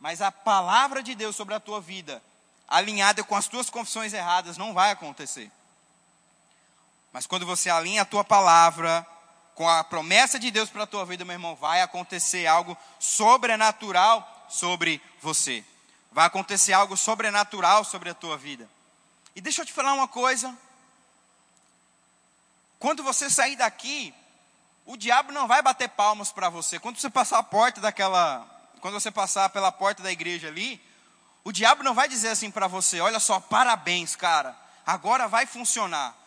[0.00, 2.22] Mas a palavra de Deus sobre a tua vida,
[2.66, 5.52] alinhada com as tuas confissões erradas, não vai acontecer.
[7.12, 9.06] Mas quando você alinha a tua palavra
[9.54, 14.31] com a promessa de Deus para a tua vida, meu irmão, vai acontecer algo sobrenatural
[14.52, 15.64] sobre você.
[16.10, 18.68] Vai acontecer algo sobrenatural sobre a tua vida.
[19.34, 20.56] E deixa eu te falar uma coisa.
[22.78, 24.14] Quando você sair daqui,
[24.84, 26.78] o diabo não vai bater palmas para você.
[26.78, 28.46] Quando você passar a porta daquela,
[28.80, 30.80] quando você passar pela porta da igreja ali,
[31.44, 34.56] o diabo não vai dizer assim para você: "Olha só, parabéns, cara.
[34.84, 36.22] Agora vai funcionar"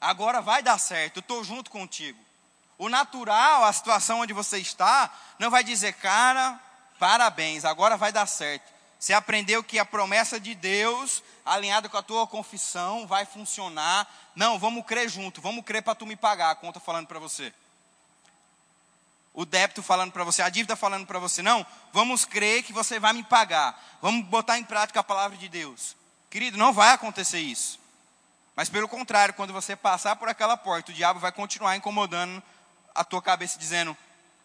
[0.00, 2.18] agora vai dar certo, eu estou junto contigo.
[2.78, 6.60] O natural, a situação onde você está, não vai dizer, cara,
[6.98, 8.76] parabéns, agora vai dar certo.
[8.98, 14.08] Você aprendeu que a promessa de Deus, alinhada com a tua confissão, vai funcionar.
[14.34, 17.52] Não, vamos crer junto, vamos crer para tu me pagar a conta falando para você.
[19.34, 22.98] O débito falando para você, a dívida falando para você, não, vamos crer que você
[22.98, 23.78] vai me pagar.
[24.00, 25.94] Vamos botar em prática a palavra de Deus.
[26.30, 27.78] Querido, não vai acontecer isso.
[28.56, 32.42] Mas pelo contrário, quando você passar por aquela porta, o diabo vai continuar incomodando
[32.94, 33.94] a tua cabeça, dizendo: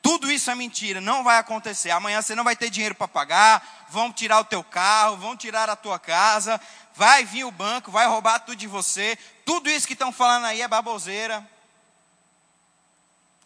[0.01, 1.91] tudo isso é mentira, não vai acontecer.
[1.91, 5.69] Amanhã você não vai ter dinheiro para pagar, vão tirar o teu carro, vão tirar
[5.69, 6.59] a tua casa,
[6.95, 9.15] vai vir o banco, vai roubar tudo de você.
[9.45, 11.47] Tudo isso que estão falando aí é baboseira.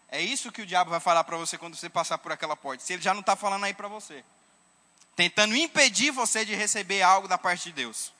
[0.07, 2.81] É isso que o diabo vai falar para você quando você passar por aquela porta.
[2.83, 4.23] Se ele já não está falando aí para você,
[5.13, 8.13] tentando impedir você de receber algo da parte de Deus.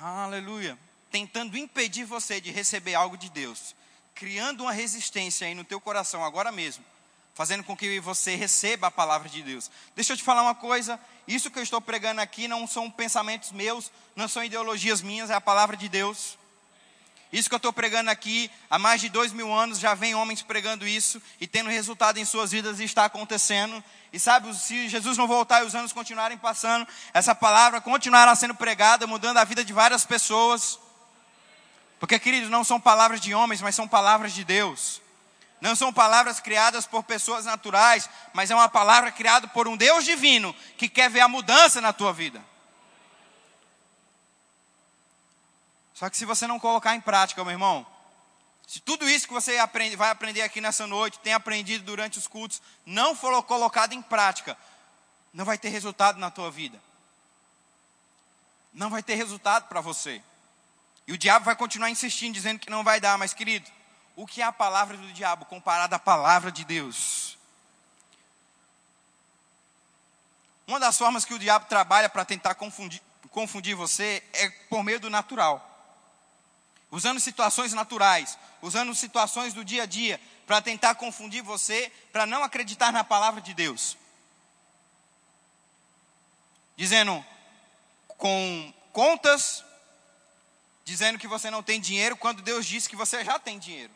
[0.00, 0.78] Aleluia.
[1.10, 3.74] Tentando impedir você de receber algo de Deus.
[4.18, 6.84] Criando uma resistência aí no teu coração agora mesmo.
[7.36, 9.70] Fazendo com que você receba a palavra de Deus.
[9.94, 10.98] Deixa eu te falar uma coisa.
[11.28, 15.34] Isso que eu estou pregando aqui não são pensamentos meus, não são ideologias minhas, é
[15.34, 16.36] a palavra de Deus.
[17.32, 20.42] Isso que eu estou pregando aqui, há mais de dois mil anos já vem homens
[20.42, 23.84] pregando isso e tendo resultado em suas vidas e está acontecendo.
[24.12, 28.56] E sabe, se Jesus não voltar e os anos continuarem passando, essa palavra continuará sendo
[28.56, 30.76] pregada, mudando a vida de várias pessoas.
[31.98, 35.00] Porque, queridos, não são palavras de homens, mas são palavras de Deus.
[35.60, 40.04] Não são palavras criadas por pessoas naturais, mas é uma palavra criada por um Deus
[40.04, 42.42] divino que quer ver a mudança na tua vida.
[45.94, 47.84] Só que se você não colocar em prática, meu irmão,
[48.68, 52.28] se tudo isso que você aprende, vai aprender aqui nessa noite, tem aprendido durante os
[52.28, 54.56] cultos, não for colocado em prática,
[55.34, 56.80] não vai ter resultado na tua vida.
[58.72, 60.22] Não vai ter resultado para você.
[61.08, 63.68] E o diabo vai continuar insistindo, dizendo que não vai dar, mas querido,
[64.14, 67.36] o que é a palavra do diabo comparada à palavra de Deus?
[70.68, 75.00] Uma das formas que o diabo trabalha para tentar confundir, confundir você é por meio
[75.00, 75.68] do natural
[76.90, 82.42] usando situações naturais, usando situações do dia a dia, para tentar confundir você, para não
[82.42, 83.96] acreditar na palavra de Deus.
[86.76, 87.24] Dizendo
[88.06, 89.64] com contas,
[90.88, 93.92] dizendo que você não tem dinheiro, quando Deus disse que você já tem dinheiro.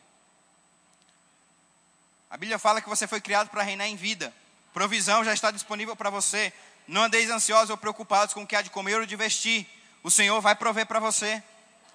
[2.29, 4.31] A Bíblia fala que você foi criado para reinar em vida.
[4.71, 6.53] Provisão já está disponível para você.
[6.87, 9.67] Não andeis ansiosos ou preocupados com o que há de comer ou de vestir.
[10.03, 11.41] O Senhor vai prover para você.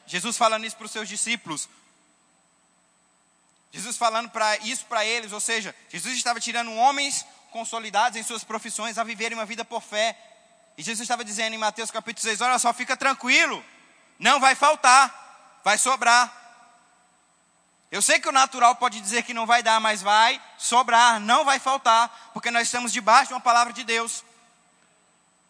[0.04, 1.68] Jesus falando isso para os seus discípulos.
[3.70, 8.42] Jesus falando para isso para eles, ou seja, Jesus estava tirando homens consolidados em suas
[8.42, 10.18] profissões a viverem uma vida por fé.
[10.76, 13.64] E Jesus estava dizendo em Mateus capítulo 6, olha só, fica tranquilo,
[14.18, 16.32] não vai faltar, vai sobrar.
[17.90, 21.44] Eu sei que o natural pode dizer que não vai dar, mas vai sobrar, não
[21.44, 24.24] vai faltar, porque nós estamos debaixo de uma palavra de Deus.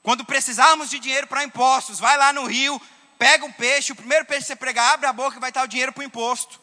[0.02, 2.80] Quando precisarmos de dinheiro para impostos, vai lá no rio,
[3.18, 5.64] pega um peixe, o primeiro peixe que você pregar, abre a boca e vai estar
[5.64, 6.60] o dinheiro para o imposto.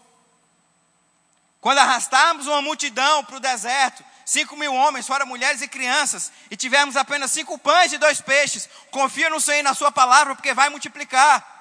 [1.60, 6.56] Quando arrastarmos uma multidão para o deserto, cinco mil homens, fora mulheres e crianças, e
[6.56, 10.54] tivermos apenas cinco pães e dois peixes, confia no Senhor e na Sua palavra, porque
[10.54, 11.55] vai multiplicar.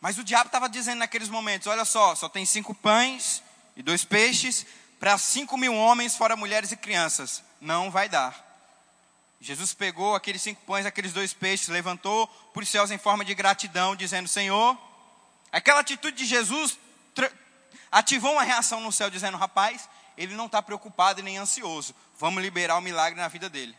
[0.00, 3.42] Mas o diabo estava dizendo naqueles momentos: olha só, só tem cinco pães
[3.76, 4.66] e dois peixes
[4.98, 7.42] para cinco mil homens, fora mulheres e crianças.
[7.60, 8.48] Não vai dar.
[9.40, 13.34] Jesus pegou aqueles cinco pães, aqueles dois peixes, levantou para os céus em forma de
[13.34, 14.78] gratidão, dizendo: Senhor,
[15.52, 16.78] aquela atitude de Jesus
[17.90, 22.42] ativou uma reação no céu, dizendo: Rapaz, ele não está preocupado e nem ansioso, vamos
[22.42, 23.76] liberar o milagre na vida dele.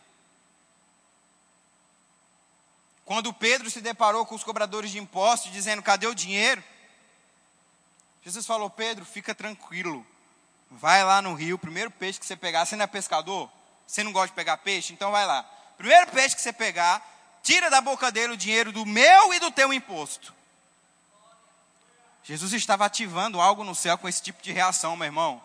[3.12, 6.64] Quando Pedro se deparou com os cobradores de impostos, dizendo: Cadê o dinheiro?
[8.24, 10.06] Jesus falou: Pedro, fica tranquilo,
[10.70, 13.50] vai lá no rio, primeiro peixe que você pegar, você não é pescador?
[13.86, 14.94] Você não gosta de pegar peixe?
[14.94, 15.42] Então vai lá.
[15.76, 17.06] Primeiro peixe que você pegar,
[17.42, 20.32] tira da boca dele o dinheiro do meu e do teu imposto.
[22.24, 25.42] Jesus estava ativando algo no céu com esse tipo de reação, meu irmão.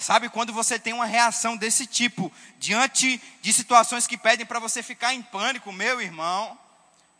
[0.00, 4.82] Sabe quando você tem uma reação desse tipo diante de situações que pedem para você
[4.82, 6.58] ficar em pânico, meu irmão?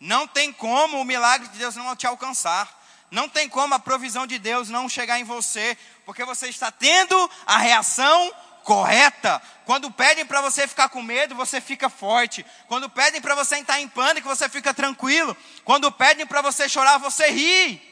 [0.00, 2.80] Não tem como o milagre de Deus não te alcançar.
[3.10, 7.30] Não tem como a provisão de Deus não chegar em você, porque você está tendo
[7.44, 8.32] a reação
[8.64, 9.42] correta.
[9.66, 12.46] Quando pedem para você ficar com medo, você fica forte.
[12.66, 15.36] Quando pedem para você entrar em pânico, você fica tranquilo.
[15.66, 17.90] Quando pedem para você chorar, você ri.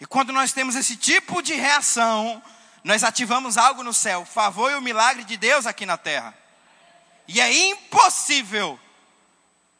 [0.00, 2.42] E quando nós temos esse tipo de reação,
[2.84, 6.36] nós ativamos algo no céu, o favor e o milagre de Deus aqui na terra.
[7.26, 8.78] E é impossível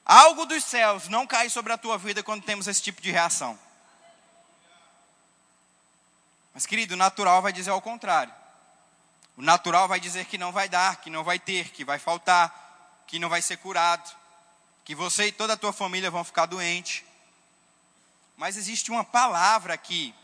[0.07, 3.59] algo dos céus não cair sobre a tua vida quando temos esse tipo de reação.
[6.55, 8.33] Mas, querido, o natural vai dizer ao contrário.
[9.37, 13.03] O natural vai dizer que não vai dar, que não vai ter, que vai faltar,
[13.07, 14.17] que não vai ser curado,
[14.83, 17.05] que você e toda a tua família vão ficar doentes.
[18.35, 20.14] Mas existe uma palavra aqui,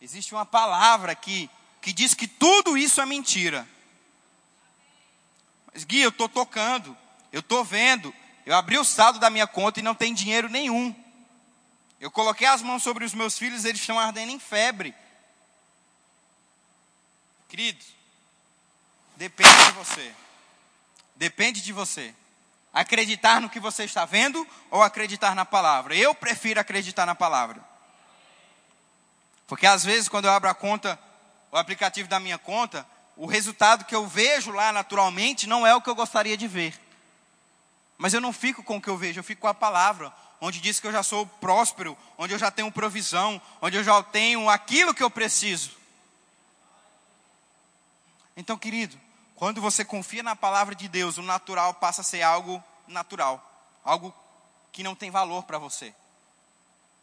[0.00, 1.50] existe uma palavra aqui
[1.86, 3.64] que diz que tudo isso é mentira.
[5.72, 6.98] Mas Gui, eu estou tocando,
[7.30, 8.12] eu estou vendo,
[8.44, 10.92] eu abri o saldo da minha conta e não tem dinheiro nenhum.
[12.00, 14.96] Eu coloquei as mãos sobre os meus filhos, eles estão ardendo em febre.
[17.48, 17.86] Queridos,
[19.14, 20.12] depende de você.
[21.14, 22.12] Depende de você.
[22.74, 25.94] Acreditar no que você está vendo ou acreditar na palavra?
[25.94, 27.64] Eu prefiro acreditar na palavra.
[29.46, 31.05] Porque às vezes, quando eu abro a conta,
[31.56, 35.80] o aplicativo da minha conta, o resultado que eu vejo lá naturalmente não é o
[35.80, 36.78] que eu gostaria de ver.
[37.96, 40.60] Mas eu não fico com o que eu vejo, eu fico com a palavra, onde
[40.60, 44.50] diz que eu já sou próspero, onde eu já tenho provisão, onde eu já tenho
[44.50, 45.70] aquilo que eu preciso.
[48.36, 49.00] Então, querido,
[49.34, 53.42] quando você confia na palavra de Deus, o natural passa a ser algo natural,
[53.82, 54.14] algo
[54.70, 55.94] que não tem valor para você.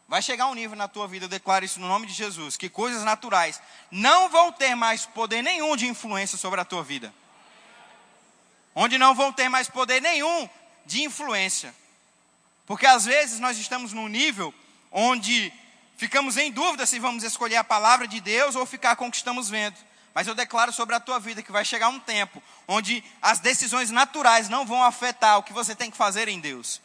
[0.07, 2.69] Vai chegar um nível na tua vida, eu declaro isso no nome de Jesus, que
[2.69, 7.13] coisas naturais não vão ter mais poder nenhum de influência sobre a tua vida.
[8.75, 10.49] Onde não vão ter mais poder nenhum
[10.85, 11.73] de influência.
[12.65, 14.53] Porque às vezes nós estamos num nível
[14.91, 15.51] onde
[15.97, 19.17] ficamos em dúvida se vamos escolher a palavra de Deus ou ficar com o que
[19.17, 19.77] estamos vendo.
[20.13, 23.89] Mas eu declaro sobre a tua vida que vai chegar um tempo onde as decisões
[23.89, 26.81] naturais não vão afetar o que você tem que fazer em Deus.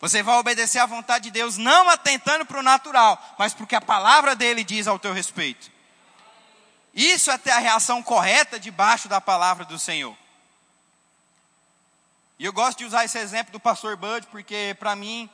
[0.00, 3.80] Você vai obedecer à vontade de Deus, não atentando para o natural, mas porque a
[3.82, 5.70] palavra dele diz ao teu respeito.
[6.94, 10.16] Isso é ter a reação correta debaixo da palavra do Senhor.
[12.38, 15.28] E eu gosto de usar esse exemplo do pastor Bud, porque para mim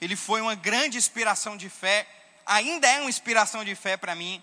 [0.00, 2.06] ele foi uma grande inspiração de fé,
[2.46, 4.40] ainda é uma inspiração de fé para mim.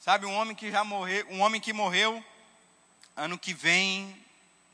[0.00, 2.24] Sabe, um homem que já morreu, um homem que morreu
[3.14, 4.16] ano que vem,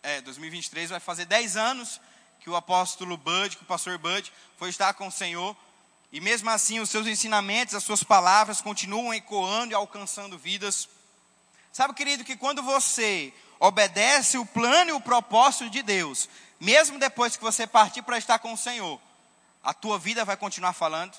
[0.05, 2.01] é, 2023 vai fazer 10 anos
[2.41, 5.57] que o apóstolo Bud, que o pastor Bud foi estar com o Senhor,
[6.13, 10.89] e mesmo assim os seus ensinamentos, as suas palavras continuam ecoando e alcançando vidas.
[11.73, 16.29] Sabe, querido, que quando você obedece o plano e o propósito de Deus,
[16.61, 19.01] mesmo depois que você partir para estar com o Senhor,
[19.63, 21.17] a tua vida vai continuar falando.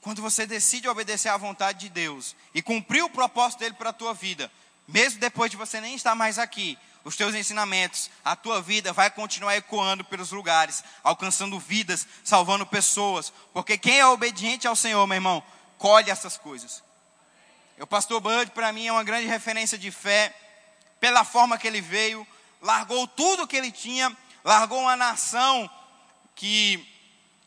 [0.00, 3.94] Quando você decide obedecer à vontade de Deus e cumprir o propósito dele para a
[3.94, 4.52] tua vida,
[4.86, 9.10] mesmo depois de você nem estar mais aqui, os teus ensinamentos, a tua vida vai
[9.10, 15.16] continuar ecoando pelos lugares, alcançando vidas, salvando pessoas, porque quem é obediente ao Senhor, meu
[15.16, 15.42] irmão,
[15.76, 16.82] colhe essas coisas.
[17.78, 20.34] O pastor Bud, para mim, é uma grande referência de fé,
[20.98, 22.26] pela forma que ele veio,
[22.62, 25.68] largou tudo que ele tinha, largou uma nação
[26.34, 26.88] que,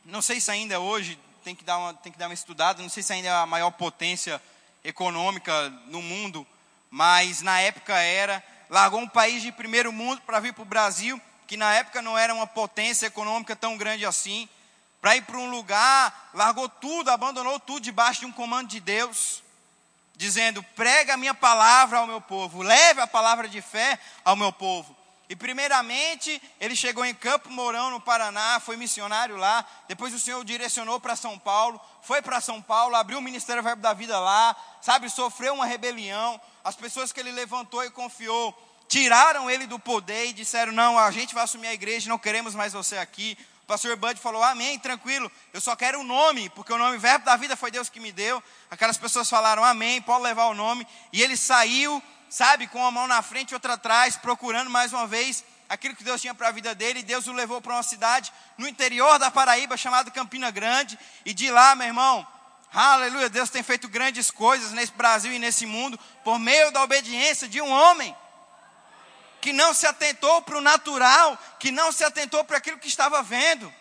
[0.06, 2.90] não sei se ainda hoje, tem que dar uma, tem que dar uma estudada, não
[2.90, 4.40] sei se ainda é a maior potência
[4.84, 6.46] econômica no mundo,
[6.92, 11.22] mas na época era, largou um país de primeiro mundo para vir para o Brasil,
[11.48, 14.48] que na época não era uma potência econômica tão grande assim,
[15.02, 19.44] para ir para um lugar, largou tudo, abandonou tudo debaixo de um comando de Deus
[20.18, 24.52] dizendo: prega a minha palavra ao meu povo, leve a palavra de fé ao meu
[24.52, 24.98] povo.
[25.30, 29.64] E primeiramente, ele chegou em Campo Mourão, no Paraná, foi missionário lá.
[29.88, 33.62] Depois o Senhor o direcionou para São Paulo, foi para São Paulo, abriu o Ministério
[33.62, 36.40] Verbo da Vida lá, sabe, sofreu uma rebelião.
[36.68, 38.54] As pessoas que ele levantou e confiou
[38.90, 42.54] tiraram ele do poder e disseram: Não, a gente vai assumir a igreja, não queremos
[42.54, 43.38] mais você aqui.
[43.64, 47.24] O pastor Bud falou: Amém, tranquilo, eu só quero o nome, porque o nome Verbo
[47.24, 48.44] da Vida foi Deus que me deu.
[48.70, 50.86] Aquelas pessoas falaram: Amém, pode levar o nome.
[51.14, 55.08] E ele saiu, sabe, com uma mão na frente e outra atrás, procurando mais uma
[55.08, 57.00] vez aquilo que Deus tinha para a vida dele.
[57.00, 61.00] E Deus o levou para uma cidade no interior da Paraíba, chamada Campina Grande.
[61.26, 62.28] E de lá, meu irmão,
[62.84, 67.48] aleluia, Deus tem feito grandes coisas nesse Brasil e nesse mundo por meio da obediência
[67.48, 68.16] de um homem
[69.42, 73.24] que não se atentou para o natural, que não se atentou para aquilo que estava
[73.24, 73.74] vendo.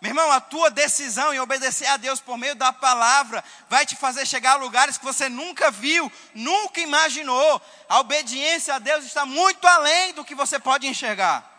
[0.00, 3.94] Meu irmão, a tua decisão em obedecer a Deus por meio da palavra vai te
[3.94, 7.60] fazer chegar a lugares que você nunca viu, nunca imaginou.
[7.88, 11.49] A obediência a Deus está muito além do que você pode enxergar.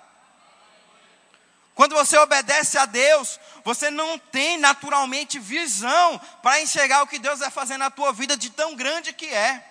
[1.75, 7.39] Quando você obedece a Deus, você não tem naturalmente visão para enxergar o que Deus
[7.39, 9.67] vai fazer na tua vida de tão grande que é.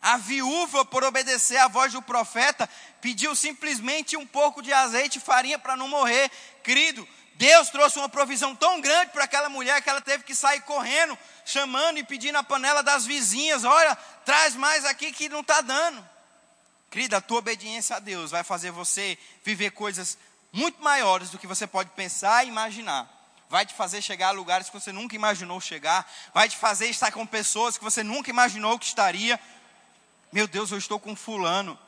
[0.00, 2.68] A viúva, por obedecer à voz do profeta,
[3.00, 6.30] pediu simplesmente um pouco de azeite e farinha para não morrer.
[6.62, 10.60] Querido, Deus trouxe uma provisão tão grande para aquela mulher que ela teve que sair
[10.62, 15.60] correndo, chamando e pedindo a panela das vizinhas: olha, traz mais aqui que não está
[15.60, 16.15] dando.
[16.96, 20.16] Querida, a tua obediência a Deus vai fazer você viver coisas
[20.50, 23.06] muito maiores do que você pode pensar e imaginar.
[23.50, 27.12] vai te fazer chegar a lugares que você nunca imaginou chegar, vai te fazer estar
[27.12, 29.38] com pessoas que você nunca imaginou que estaria.
[30.32, 31.78] Meu Deus, eu estou com fulano.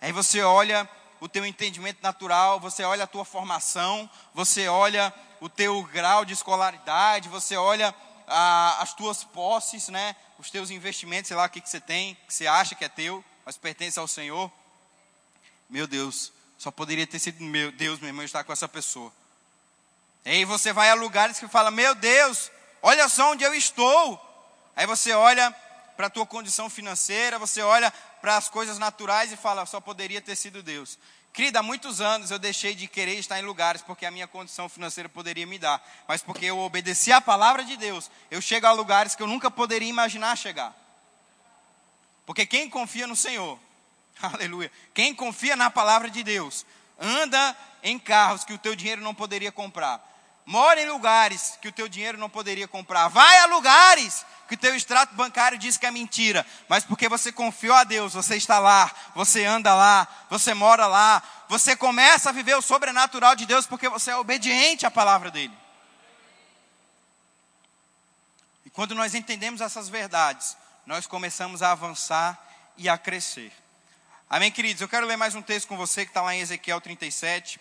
[0.00, 0.88] Aí você olha
[1.20, 6.32] o teu entendimento natural, você olha a tua formação, você olha o teu grau de
[6.32, 7.94] escolaridade, você olha
[8.26, 10.16] a, as tuas posses, né?
[10.38, 12.88] Os teus investimentos, sei lá o que, que você tem, que você acha que é
[12.88, 14.50] teu, mas pertence ao Senhor.
[15.70, 19.12] Meu Deus, só poderia ter sido meu Deus, meu irmão, estar com essa pessoa.
[20.24, 22.50] E aí você vai a lugares que fala, meu Deus,
[22.82, 24.20] olha só onde eu estou.
[24.74, 25.54] Aí você olha
[25.96, 30.20] para a tua condição financeira, você olha para as coisas naturais e fala, só poderia
[30.20, 30.98] ter sido Deus.
[31.32, 34.68] Querida, há muitos anos eu deixei de querer estar em lugares porque a minha condição
[34.68, 38.72] financeira poderia me dar, mas porque eu obedeci a palavra de Deus, eu chego a
[38.72, 40.74] lugares que eu nunca poderia imaginar chegar.
[42.26, 43.58] Porque quem confia no Senhor,
[44.20, 46.66] aleluia, quem confia na palavra de Deus,
[47.00, 50.04] anda em carros que o teu dinheiro não poderia comprar,
[50.44, 54.58] mora em lugares que o teu dinheiro não poderia comprar, vai a lugares que o
[54.58, 58.58] teu extrato bancário diz que é mentira, mas porque você confiou a Deus, você está
[58.58, 63.66] lá, você anda lá, você mora lá, você começa a viver o sobrenatural de Deus
[63.66, 65.56] porque você é obediente à palavra dele.
[68.64, 70.56] E quando nós entendemos essas verdades,
[70.86, 72.42] nós começamos a avançar
[72.76, 73.52] e a crescer.
[74.30, 74.80] Amém, queridos?
[74.80, 77.60] Eu quero ler mais um texto com você que está lá em Ezequiel 37.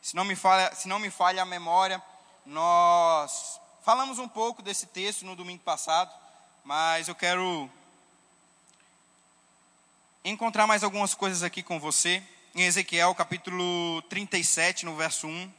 [0.00, 2.00] Se não me falha, se não me falha a memória,
[2.44, 6.12] nós falamos um pouco desse texto no domingo passado
[6.66, 7.70] mas eu quero
[10.24, 12.20] encontrar mais algumas coisas aqui com você.
[12.56, 15.52] Em Ezequiel capítulo 37, no verso 1.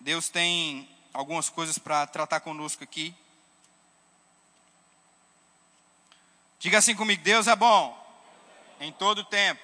[0.00, 3.14] Deus tem algumas coisas para tratar conosco aqui.
[6.60, 7.98] Diga assim comigo: Deus é bom
[8.80, 9.62] em todo tempo.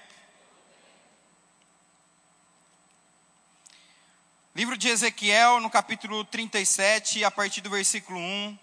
[4.55, 8.59] Livro de Ezequiel, no capítulo 37, a partir do versículo 1.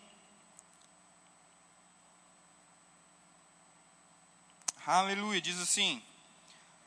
[4.87, 6.01] Aleluia, diz assim: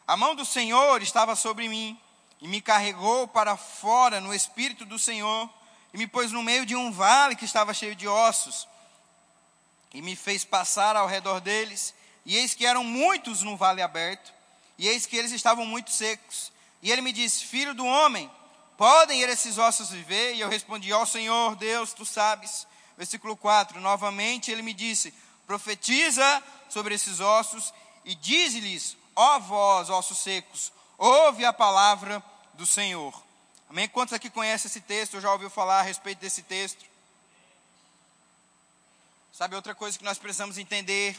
[0.05, 1.97] A mão do Senhor estava sobre mim
[2.40, 5.49] e me carregou para fora no espírito do Senhor
[5.94, 8.66] e me pôs no meio de um vale que estava cheio de ossos
[9.97, 11.94] e me fez passar ao redor deles.
[12.26, 14.30] E eis que eram muitos no vale aberto,
[14.76, 16.53] e eis que eles estavam muito secos.
[16.82, 18.30] E ele me disse: Filho do homem,
[18.76, 20.34] podem esses ossos viver?
[20.34, 22.66] E eu respondi: Ó oh, Senhor Deus, tu sabes.
[22.99, 25.14] Versículo 4: Novamente ele me disse:
[25.47, 27.72] Profetiza sobre esses ossos
[28.05, 32.22] e diz-lhes: Ó vós, ossos secos, ouve a palavra
[32.53, 33.14] do Senhor.
[33.70, 33.88] Amém?
[33.88, 35.22] Quantos aqui conhecem esse texto?
[35.22, 36.84] Já ouviu falar a respeito desse texto?
[39.37, 41.14] Sabe, outra coisa que nós precisamos entender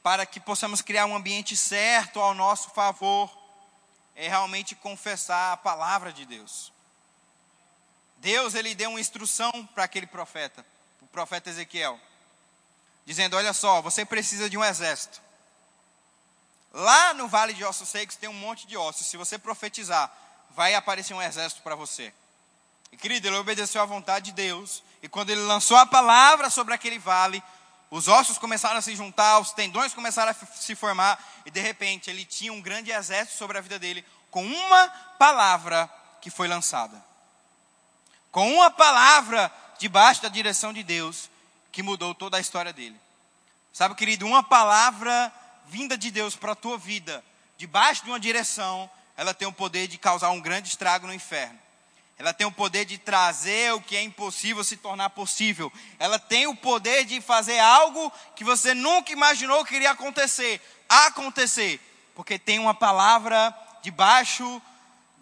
[0.00, 3.28] para que possamos criar um ambiente certo ao nosso favor
[4.14, 6.72] é realmente confessar a palavra de Deus.
[8.18, 10.64] Deus, ele deu uma instrução para aquele profeta,
[11.00, 11.98] o profeta Ezequiel,
[13.04, 15.20] dizendo: Olha só, você precisa de um exército.
[16.72, 19.08] Lá no Vale de Ossos Secos tem um monte de ossos.
[19.08, 20.16] Se você profetizar,
[20.50, 22.14] vai aparecer um exército para você.
[22.92, 24.82] E querido, ele obedeceu à vontade de Deus.
[25.02, 27.42] E quando ele lançou a palavra sobre aquele vale,
[27.90, 31.18] os ossos começaram a se juntar, os tendões começaram a se formar.
[31.44, 34.88] E de repente ele tinha um grande exército sobre a vida dele, com uma
[35.18, 35.90] palavra
[36.20, 37.02] que foi lançada.
[38.30, 41.28] Com uma palavra debaixo da direção de Deus,
[41.72, 42.98] que mudou toda a história dele.
[43.72, 45.32] Sabe, querido, uma palavra
[45.66, 47.24] vinda de Deus para a tua vida,
[47.56, 51.58] debaixo de uma direção, ela tem o poder de causar um grande estrago no inferno.
[52.22, 55.72] Ela tem o poder de trazer o que é impossível se tornar possível.
[55.98, 61.80] Ela tem o poder de fazer algo que você nunca imaginou que iria acontecer, acontecer,
[62.14, 63.52] porque tem uma palavra
[63.82, 64.62] debaixo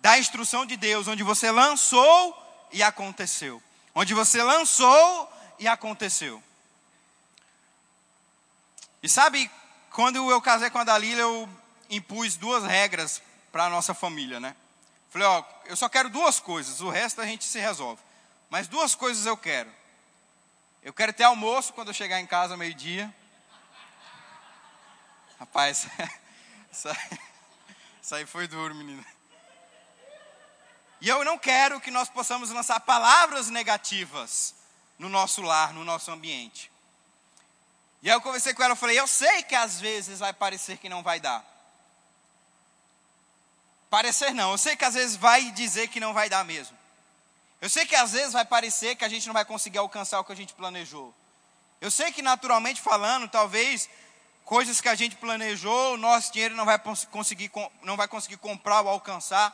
[0.03, 3.63] da instrução de Deus, onde você lançou e aconteceu.
[3.95, 6.43] Onde você lançou e aconteceu.
[9.03, 9.51] E sabe
[9.91, 11.49] quando eu casei com a Dalila, eu
[11.89, 14.55] impus duas regras para a nossa família, né?
[15.11, 18.01] Falei, ó, eu só quero duas coisas, o resto a gente se resolve.
[18.49, 19.71] Mas duas coisas eu quero.
[20.83, 23.13] Eu quero ter almoço quando eu chegar em casa meio-dia.
[25.39, 25.89] Rapaz,
[26.71, 29.05] isso aí, foi duro, menina.
[31.01, 34.55] E eu não quero que nós possamos lançar palavras negativas
[34.99, 36.71] no nosso lar, no nosso ambiente.
[38.03, 40.79] E aí eu conversei com ela, eu falei, eu sei que às vezes vai parecer
[40.79, 41.45] que não vai dar.
[43.91, 46.79] Parecer não, eu sei que às vezes vai dizer que não vai dar mesmo.
[47.61, 50.25] Eu sei que às vezes vai parecer que a gente não vai conseguir alcançar o
[50.25, 51.13] que a gente planejou.
[51.81, 53.91] Eu sei que naturalmente falando, talvez
[54.45, 57.51] coisas que a gente planejou, o nosso dinheiro não vai conseguir,
[57.83, 59.53] não vai conseguir comprar ou alcançar.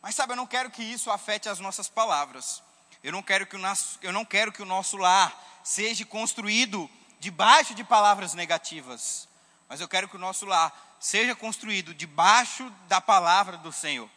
[0.00, 2.62] Mas sabe, eu não quero que isso afete as nossas palavras.
[3.04, 6.88] Eu não quero que o nosso, eu não quero que o nosso lar seja construído
[7.20, 9.27] debaixo de palavras negativas.
[9.68, 14.08] Mas eu quero que o nosso lar seja construído debaixo da palavra do Senhor.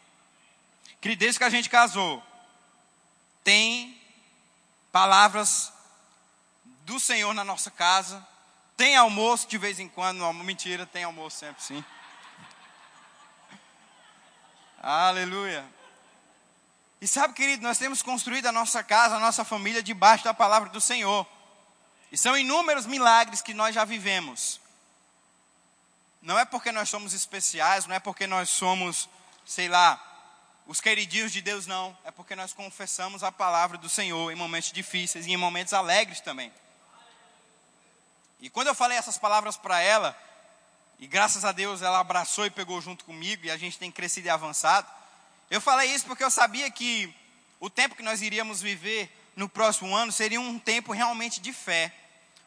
[1.00, 2.24] Que desde que a gente casou,
[3.44, 4.00] tem
[4.92, 5.74] palavras
[6.86, 8.26] do Senhor na nossa casa,
[8.78, 11.84] tem almoço de vez em quando, não, mentira, tem almoço sempre sim.
[14.82, 15.66] Aleluia.
[17.02, 20.70] E sabe, querido, nós temos construído a nossa casa, a nossa família debaixo da palavra
[20.70, 21.28] do Senhor.
[22.12, 24.61] E são inúmeros milagres que nós já vivemos.
[26.22, 29.10] Não é porque nós somos especiais, não é porque nós somos,
[29.46, 30.00] sei lá,
[30.68, 31.98] os queridinhos de Deus, não.
[32.04, 36.22] É porque nós confessamos a palavra do Senhor em momentos difíceis e em momentos alegres
[36.22, 36.52] também.
[38.40, 40.18] E quando eu falei essas palavras para ela,
[41.00, 44.28] e graças a Deus ela abraçou e pegou junto comigo, e a gente tem crescido
[44.28, 44.88] e avançado,
[45.50, 47.14] eu falei isso porque eu sabia que
[47.60, 51.94] o tempo que nós iríamos viver no próximo ano seria um tempo realmente de fé.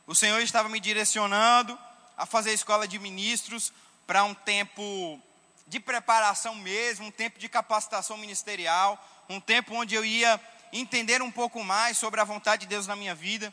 [0.07, 1.79] O Senhor estava me direcionando
[2.17, 3.73] a fazer escola de ministros
[4.07, 5.21] para um tempo
[5.67, 10.41] de preparação mesmo, um tempo de capacitação ministerial, um tempo onde eu ia
[10.73, 13.53] entender um pouco mais sobre a vontade de Deus na minha vida.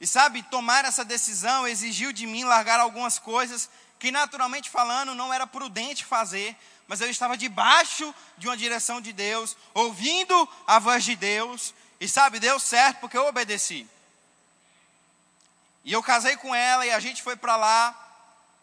[0.00, 5.32] E sabe, tomar essa decisão exigiu de mim largar algumas coisas que, naturalmente falando, não
[5.32, 11.04] era prudente fazer, mas eu estava debaixo de uma direção de Deus, ouvindo a voz
[11.04, 13.88] de Deus, e sabe, deu certo porque eu obedeci.
[15.84, 17.94] E eu casei com ela e a gente foi para lá,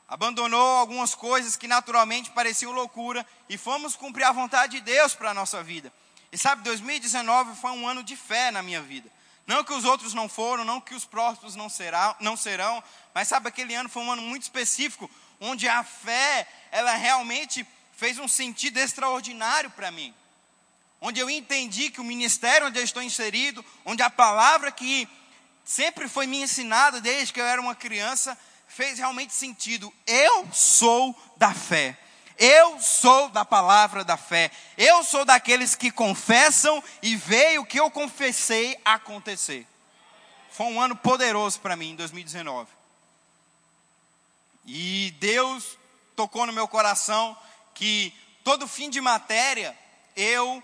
[0.08, 5.30] abandonou algumas coisas que naturalmente pareciam loucura e fomos cumprir a vontade de Deus para
[5.30, 5.94] a nossa vida.
[6.32, 9.10] E sabe, 2019 foi um ano de fé na minha vida.
[9.46, 13.28] Não que os outros não foram, não que os próximos não, será, não serão, mas
[13.28, 15.10] sabe, aquele ano foi um ano muito específico,
[15.40, 20.14] onde a fé, ela realmente fez um sentido extraordinário para mim.
[21.00, 25.08] Onde eu entendi que o ministério onde eu estou inserido, onde a palavra que
[25.72, 29.92] sempre foi me ensinada desde que eu era uma criança, fez realmente sentido.
[30.06, 31.98] Eu sou da fé.
[32.38, 34.52] Eu sou da palavra da fé.
[34.78, 39.66] Eu sou daqueles que confessam e veio o que eu confessei acontecer.
[40.50, 42.70] Foi um ano poderoso para mim em 2019.
[44.66, 45.78] E Deus
[46.18, 47.38] tocou no meu coração
[47.74, 48.14] que
[48.44, 49.78] todo fim de matéria
[50.18, 50.62] eu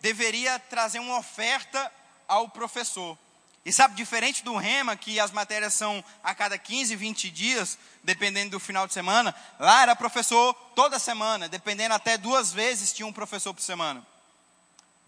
[0.00, 1.90] deveria trazer uma oferta
[2.28, 3.16] ao professor.
[3.64, 8.52] E sabe, diferente do Rema, que as matérias são a cada 15, 20 dias, dependendo
[8.52, 13.12] do final de semana, lá era professor toda semana, dependendo até duas vezes tinha um
[13.12, 14.04] professor por semana.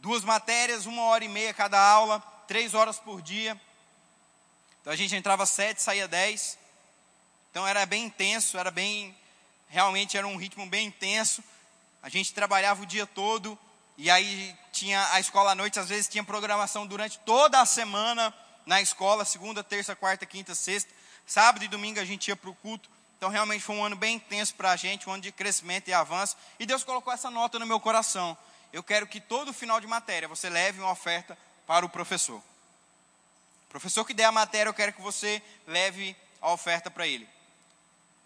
[0.00, 3.58] Duas matérias, uma hora e meia cada aula, três horas por dia.
[4.80, 6.58] Então a gente entrava sete, saía dez.
[7.50, 9.16] Então era bem intenso, era bem,
[9.68, 11.42] realmente era um ritmo bem intenso.
[12.02, 13.58] A gente trabalhava o dia todo,
[13.96, 18.34] e aí tinha a escola à noite, às vezes tinha programação durante toda a semana
[18.66, 20.92] na escola, segunda, terça, quarta, quinta, sexta.
[21.26, 22.88] Sábado e domingo a gente ia para o culto.
[23.16, 25.92] Então realmente foi um ano bem intenso para a gente, um ano de crescimento e
[25.92, 26.36] avanço.
[26.58, 28.36] E Deus colocou essa nota no meu coração.
[28.72, 32.42] Eu quero que todo final de matéria você leve uma oferta para o professor.
[33.68, 37.28] Professor que der a matéria, eu quero que você leve a oferta para ele.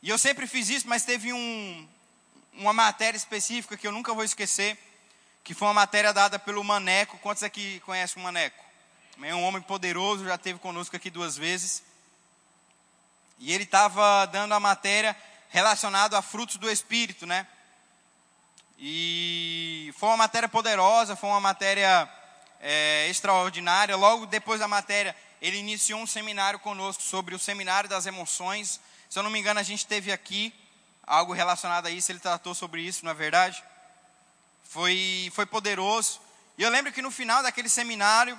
[0.02, 1.88] E eu sempre fiz isso, mas teve um,
[2.54, 4.78] uma matéria específica que eu nunca vou esquecer
[5.46, 7.18] que foi uma matéria dada pelo Maneco.
[7.18, 8.65] Quantos aqui conhecem o Maneco?
[9.22, 11.82] É um homem poderoso, já esteve conosco aqui duas vezes.
[13.38, 15.16] E ele estava dando a matéria
[15.48, 17.46] relacionada a frutos do Espírito, né?
[18.78, 22.08] E foi uma matéria poderosa, foi uma matéria
[22.60, 23.96] é, extraordinária.
[23.96, 28.80] Logo depois da matéria, ele iniciou um seminário conosco sobre o seminário das emoções.
[29.08, 30.54] Se eu não me engano, a gente teve aqui
[31.06, 33.62] algo relacionado a isso, ele tratou sobre isso, não é verdade?
[34.68, 36.20] foi, foi poderoso.
[36.58, 38.38] E eu lembro que no final daquele seminário,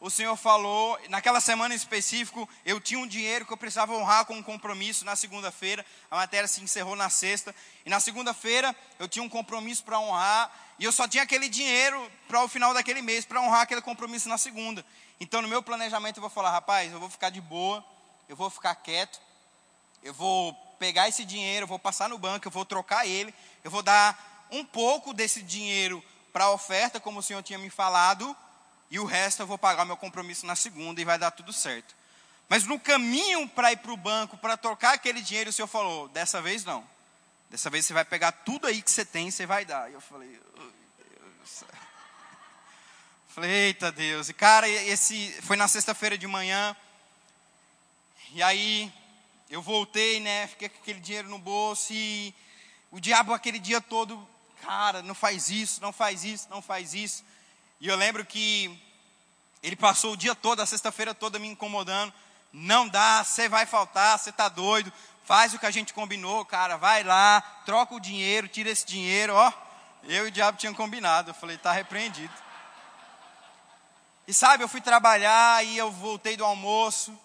[0.00, 4.26] o Senhor falou, naquela semana em específico, eu tinha um dinheiro que eu precisava honrar
[4.26, 7.54] com um compromisso na segunda-feira, a matéria se encerrou na sexta,
[7.86, 12.10] e na segunda-feira eu tinha um compromisso para honrar, e eu só tinha aquele dinheiro
[12.28, 14.84] para o final daquele mês, para honrar aquele compromisso na segunda.
[15.18, 17.82] Então no meu planejamento eu vou falar, rapaz, eu vou ficar de boa,
[18.28, 19.20] eu vou ficar quieto,
[20.02, 23.70] eu vou pegar esse dinheiro, eu vou passar no banco, eu vou trocar ele, eu
[23.70, 28.36] vou dar um pouco desse dinheiro para a oferta, como o Senhor tinha me falado,
[28.90, 31.94] e o resto eu vou pagar meu compromisso na segunda e vai dar tudo certo.
[32.48, 36.08] Mas no caminho para ir para o banco, para trocar aquele dinheiro, o Senhor falou:
[36.08, 36.86] dessa vez não.
[37.50, 39.90] Dessa vez você vai pegar tudo aí que você tem e você vai dar.
[39.90, 41.64] E eu falei: Deus.
[43.28, 44.28] Falei, eita Deus.
[44.28, 46.76] E cara, esse foi na sexta-feira de manhã.
[48.32, 48.92] E aí
[49.50, 50.46] eu voltei, né?
[50.46, 52.34] Fiquei com aquele dinheiro no bolso e
[52.90, 54.28] o diabo aquele dia todo
[54.64, 57.24] cara, não faz isso, não faz isso, não faz isso.
[57.80, 58.80] E eu lembro que
[59.62, 62.12] ele passou o dia todo, a sexta-feira toda me incomodando.
[62.52, 64.92] Não dá, você vai faltar, você tá doido.
[65.24, 66.76] Faz o que a gente combinou, cara.
[66.76, 69.52] Vai lá, troca o dinheiro, tira esse dinheiro, ó.
[70.04, 71.30] Eu e o diabo tinham combinado.
[71.30, 72.32] Eu falei, tá repreendido.
[74.26, 77.18] E sabe, eu fui trabalhar e eu voltei do almoço.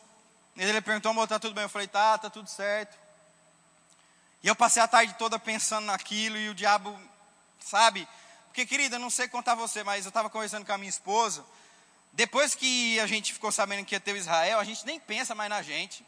[0.56, 1.64] Ele perguntou, amor, tá tudo bem?
[1.64, 2.98] Eu falei, tá, tá tudo certo.
[4.44, 6.98] E eu passei a tarde toda pensando naquilo e o diabo,
[7.60, 8.08] sabe?
[8.50, 11.46] Porque, querida, não sei contar você, mas eu estava conversando com a minha esposa.
[12.12, 15.34] Depois que a gente ficou sabendo que ia ter o Israel, a gente nem pensa
[15.34, 16.04] mais na gente.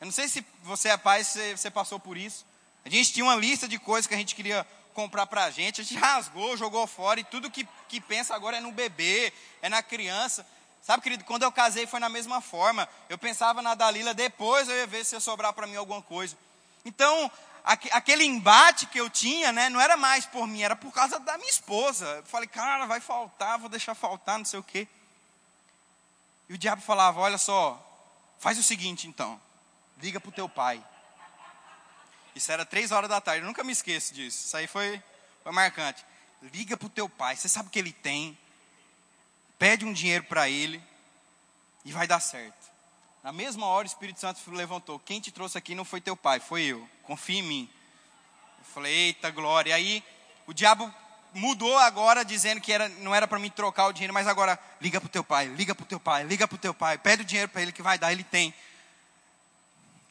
[0.00, 2.44] Eu não sei se você é pai, se você passou por isso.
[2.84, 5.80] A gente tinha uma lista de coisas que a gente queria comprar para a gente,
[5.80, 9.68] a gente rasgou, jogou fora e tudo que, que pensa agora é no bebê, é
[9.68, 10.46] na criança.
[10.82, 12.88] Sabe, querido, quando eu casei foi na mesma forma.
[13.08, 16.36] Eu pensava na Dalila, depois eu ia ver se ia sobrar para mim alguma coisa.
[16.84, 17.30] Então,
[17.64, 21.36] aquele embate que eu tinha, né, não era mais por mim, era por causa da
[21.36, 22.06] minha esposa.
[22.06, 24.86] Eu falei, cara, vai faltar, vou deixar faltar, não sei o quê.
[26.50, 27.80] E o diabo falava: Olha só,
[28.40, 29.40] faz o seguinte então,
[29.98, 30.84] liga para o teu pai.
[32.34, 34.46] Isso era três horas da tarde, eu nunca me esqueço disso.
[34.46, 35.00] Isso aí foi,
[35.44, 36.04] foi marcante.
[36.52, 38.36] Liga para o teu pai, você sabe o que ele tem,
[39.58, 40.82] pede um dinheiro para ele
[41.84, 42.68] e vai dar certo.
[43.22, 44.98] Na mesma hora o Espírito Santo levantou.
[44.98, 46.88] Quem te trouxe aqui não foi teu pai, foi eu.
[47.10, 47.68] Confia em mim.
[48.60, 49.70] Eu falei, eita glória.
[49.70, 50.04] E aí
[50.46, 50.94] o diabo
[51.34, 55.00] mudou agora, dizendo que era, não era para mim trocar o dinheiro, mas agora liga
[55.00, 57.22] para o teu pai, liga para o teu pai, liga para o teu pai, pede
[57.22, 58.54] o dinheiro para ele que vai dar, ele tem.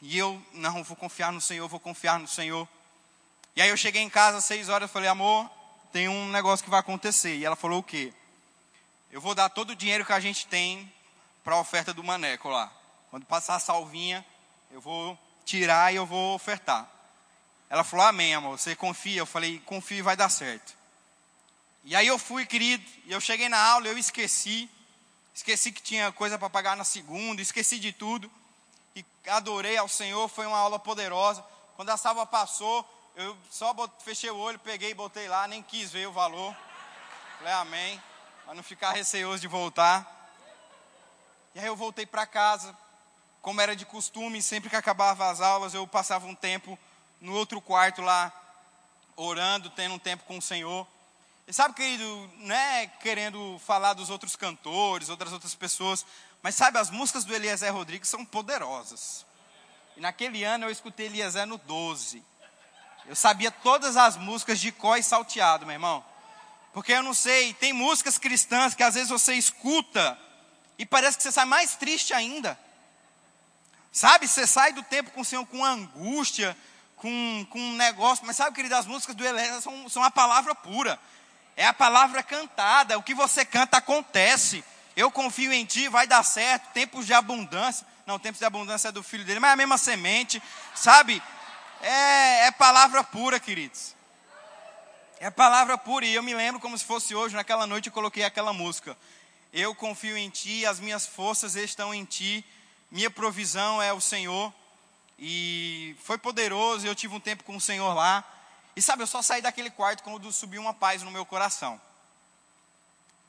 [0.02, 2.68] E eu, não, vou confiar no Senhor, vou confiar no Senhor.
[3.56, 5.50] E aí eu cheguei em casa às seis horas, falei, amor,
[5.94, 7.34] tem um negócio que vai acontecer.
[7.34, 8.12] E ela falou o quê?
[9.10, 10.92] Eu vou dar todo o dinheiro que a gente tem
[11.42, 12.70] para a oferta do maneco lá.
[13.10, 14.22] Quando passar a salvinha,
[14.70, 16.88] eu vou tirar e eu vou ofertar.
[17.68, 19.20] Ela falou, amém, amor, você confia?
[19.20, 20.74] Eu falei, confio e vai dar certo.
[21.84, 24.68] E aí eu fui, querido, e eu cheguei na aula, eu esqueci.
[25.32, 28.30] Esqueci que tinha coisa para pagar na segunda, esqueci de tudo.
[28.94, 31.44] E adorei ao Senhor, foi uma aula poderosa.
[31.76, 32.84] Quando a salva passou,
[33.14, 36.54] eu só fechei o olho, peguei e botei lá, nem quis ver o valor.
[37.38, 38.02] Falei, amém,
[38.44, 40.06] para não ficar receoso de voltar.
[41.54, 42.76] E aí eu voltei para casa,
[43.40, 46.78] como era de costume, sempre que acabava as aulas, eu passava um tempo
[47.20, 48.32] no outro quarto lá,
[49.16, 50.86] orando, tendo um tempo com o Senhor.
[51.46, 56.04] E sabe, querido, não é querendo falar dos outros cantores, outras outras pessoas,
[56.42, 59.26] mas sabe, as músicas do Eliezer Rodrigues são poderosas.
[59.96, 62.22] E naquele ano eu escutei Eliezer no 12.
[63.06, 66.04] Eu sabia todas as músicas de có e salteado, meu irmão.
[66.72, 70.16] Porque eu não sei, tem músicas cristãs que às vezes você escuta
[70.78, 72.58] e parece que você sai mais triste ainda.
[73.92, 76.56] Sabe, você sai do tempo com o Senhor com angústia,
[76.96, 80.54] com, com um negócio, mas sabe, querido, as músicas do Eliezer são, são a palavra
[80.54, 80.98] pura.
[81.56, 84.64] É a palavra cantada, o que você canta acontece.
[84.96, 86.72] Eu confio em ti, vai dar certo.
[86.72, 87.86] Tempos de abundância.
[88.06, 90.42] Não, tempos de abundância é do filho dele, mas é a mesma semente,
[90.74, 91.22] sabe?
[91.82, 93.94] É, é palavra pura, queridos.
[95.18, 96.06] É palavra pura.
[96.06, 98.96] E eu me lembro como se fosse hoje, naquela noite eu coloquei aquela música.
[99.52, 102.44] Eu confio em ti, as minhas forças estão em ti
[102.90, 104.52] minha provisão é o Senhor.
[105.18, 108.24] E foi poderoso, eu tive um tempo com o Senhor lá.
[108.74, 111.80] E sabe, eu só saí daquele quarto quando subiu uma paz no meu coração.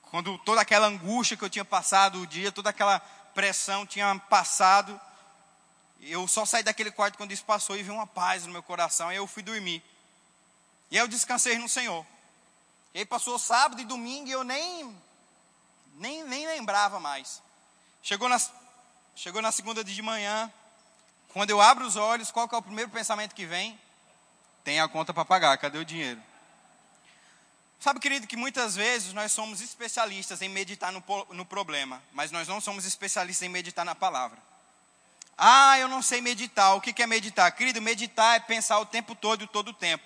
[0.03, 2.99] Quando toda aquela angústia que eu tinha passado o dia, toda aquela
[3.33, 4.99] pressão tinha passado,
[6.01, 9.11] eu só saí daquele quarto quando isso passou e vi uma paz no meu coração.
[9.11, 9.83] E eu fui dormir.
[10.89, 12.05] E aí eu descansei no Senhor.
[12.93, 14.95] E aí passou sábado e domingo e eu nem,
[15.95, 17.41] nem, nem lembrava mais.
[18.03, 18.51] Chegou nas
[19.15, 20.51] Chegou na segunda de manhã,
[21.29, 23.79] quando eu abro os olhos, qual é o primeiro pensamento que vem?
[24.63, 26.21] Tem a conta para pagar, cadê o dinheiro?
[27.79, 32.47] Sabe, querido, que muitas vezes nós somos especialistas em meditar no, no problema, mas nós
[32.47, 34.37] não somos especialistas em meditar na palavra.
[35.37, 36.75] Ah, eu não sei meditar.
[36.75, 37.51] O que é meditar?
[37.51, 40.03] Querido, meditar é pensar o tempo todo e todo o tempo.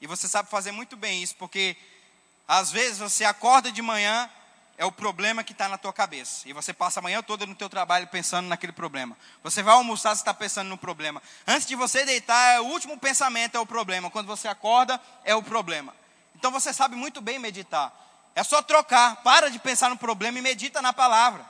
[0.00, 1.74] E você sabe fazer muito bem isso, porque
[2.46, 4.28] às vezes você acorda de manhã
[4.76, 6.48] é o problema que está na tua cabeça.
[6.48, 9.16] E você passa a manhã toda no teu trabalho pensando naquele problema.
[9.42, 11.22] Você vai almoçar, você está pensando no problema.
[11.46, 14.10] Antes de você deitar, é o último pensamento é o problema.
[14.10, 15.94] Quando você acorda, é o problema.
[16.34, 17.92] Então você sabe muito bem meditar.
[18.34, 19.22] É só trocar.
[19.22, 21.46] Para de pensar no problema e medita na palavra.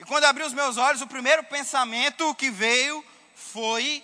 [0.00, 4.02] E quando abri os meus olhos, o primeiro pensamento que veio foi: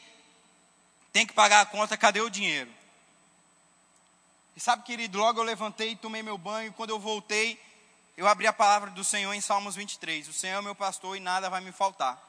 [1.12, 2.70] tem que pagar a conta, cadê o dinheiro?
[4.56, 7.60] E sabe, querido, logo eu levantei, tomei meu banho, quando eu voltei,
[8.16, 10.28] eu abri a palavra do Senhor em Salmos 23.
[10.28, 12.20] O Senhor é meu pastor e nada vai me faltar.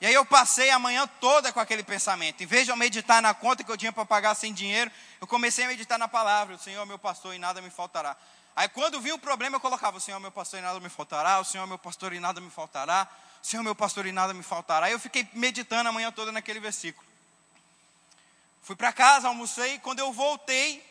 [0.00, 2.42] E aí eu passei a manhã toda com aquele pensamento.
[2.42, 4.90] Em vez de eu meditar na conta que eu tinha para pagar sem dinheiro,
[5.20, 6.54] eu comecei a meditar na palavra.
[6.54, 8.16] O Senhor é meu pastor e nada me faltará.
[8.54, 10.88] Aí quando vinha o problema, eu colocava: O Senhor é meu pastor e nada me
[10.88, 11.40] faltará.
[11.40, 13.08] O Senhor é meu pastor e nada me faltará.
[13.42, 14.86] O Senhor é meu pastor e nada me faltará.
[14.86, 17.06] Aí eu fiquei meditando a manhã toda naquele versículo.
[18.62, 19.78] Fui para casa, almocei.
[19.78, 20.84] Quando eu voltei,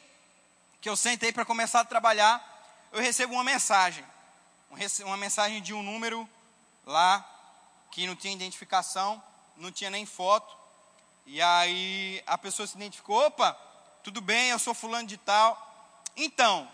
[0.81, 2.56] que eu sentei para começar a trabalhar,
[2.91, 4.05] eu recebo uma mensagem.
[5.03, 6.27] Uma mensagem de um número
[6.85, 7.25] lá
[7.91, 9.21] que não tinha identificação,
[9.55, 10.55] não tinha nem foto.
[11.25, 13.53] E aí a pessoa se identificou: opa,
[14.03, 16.03] tudo bem, eu sou fulano de tal.
[16.15, 16.69] Então,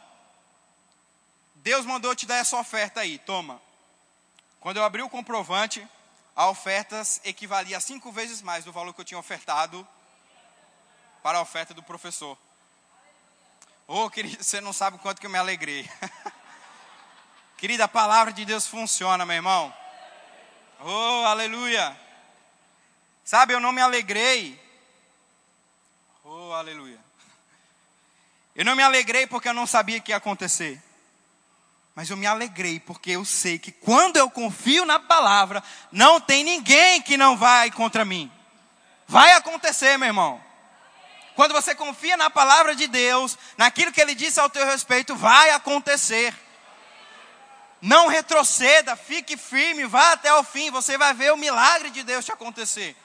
[1.55, 3.61] Deus mandou te dar essa oferta aí, toma.
[4.59, 5.85] Quando eu abri o comprovante,
[6.35, 9.87] a oferta equivalia a cinco vezes mais do valor que eu tinha ofertado
[11.21, 12.37] para a oferta do professor.
[13.87, 15.89] Oh, querido, você não sabe o quanto que eu me alegrei.
[17.57, 19.73] Querida, a palavra de Deus funciona, meu irmão.
[20.79, 21.97] Oh, aleluia.
[23.23, 24.61] Sabe, eu não me alegrei.
[26.23, 26.99] Oh, aleluia.
[28.55, 30.81] Eu não me alegrei porque eu não sabia que ia acontecer.
[31.95, 36.43] Mas eu me alegrei porque eu sei que quando eu confio na palavra, não tem
[36.43, 38.31] ninguém que não vai contra mim.
[39.07, 40.43] Vai acontecer, meu irmão.
[41.35, 45.49] Quando você confia na palavra de Deus, naquilo que ele disse ao teu respeito, vai
[45.51, 46.33] acontecer.
[47.81, 52.23] Não retroceda, fique firme, vá até o fim, você vai ver o milagre de Deus
[52.23, 52.95] te acontecer.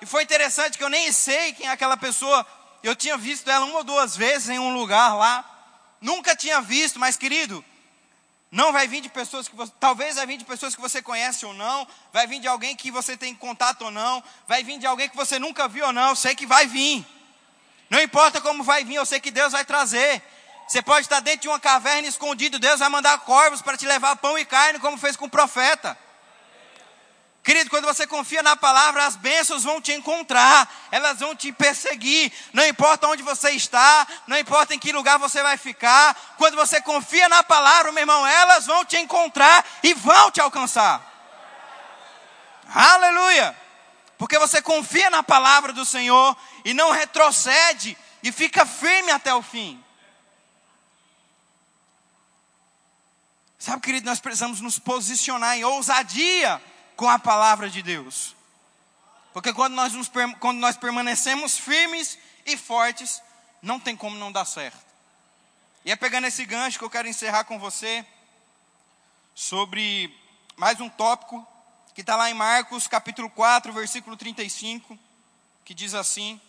[0.00, 2.44] E foi interessante que eu nem sei quem é aquela pessoa,
[2.82, 5.44] eu tinha visto ela uma ou duas vezes em um lugar lá,
[6.00, 7.64] nunca tinha visto, mas querido,
[8.50, 11.46] não vai vir de pessoas que você, talvez vai vir de pessoas que você conhece
[11.46, 14.86] ou não, vai vir de alguém que você tem contato ou não, vai vir de
[14.86, 17.06] alguém que você nunca viu ou não, sei que vai vir.
[17.90, 20.22] Não importa como vai vir, eu sei que Deus vai trazer.
[20.68, 24.14] Você pode estar dentro de uma caverna escondido, Deus vai mandar corvos para te levar
[24.16, 25.98] pão e carne, como fez com o profeta.
[27.42, 32.30] Querido, quando você confia na palavra, as bênçãos vão te encontrar, elas vão te perseguir.
[32.52, 36.14] Não importa onde você está, não importa em que lugar você vai ficar.
[36.36, 41.02] Quando você confia na palavra, meu irmão, elas vão te encontrar e vão te alcançar.
[42.72, 43.59] Aleluia!
[44.20, 49.40] Porque você confia na palavra do Senhor e não retrocede e fica firme até o
[49.40, 49.82] fim.
[53.58, 56.62] Sabe, querido, nós precisamos nos posicionar em ousadia
[56.96, 58.36] com a palavra de Deus.
[59.32, 63.22] Porque quando nós, nos, quando nós permanecemos firmes e fortes,
[63.62, 64.84] não tem como não dar certo.
[65.82, 68.04] E é pegando esse gancho que eu quero encerrar com você
[69.34, 70.14] sobre
[70.58, 71.48] mais um tópico
[72.00, 74.98] que está lá em Marcos capítulo 4, versículo 35,
[75.66, 76.40] que diz assim: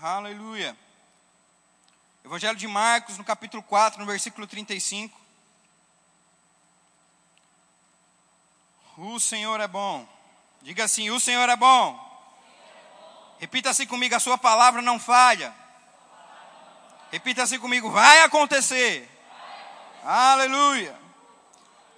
[0.00, 0.76] Aleluia.
[2.24, 5.20] Evangelho de Marcos, no capítulo 4, no versículo 35.
[8.96, 10.06] O Senhor é bom.
[10.62, 11.98] Diga assim: O Senhor é bom.
[13.40, 15.52] Repita assim comigo: A Sua palavra não falha.
[17.10, 19.10] Repita assim comigo: Vai acontecer.
[20.04, 21.01] Aleluia.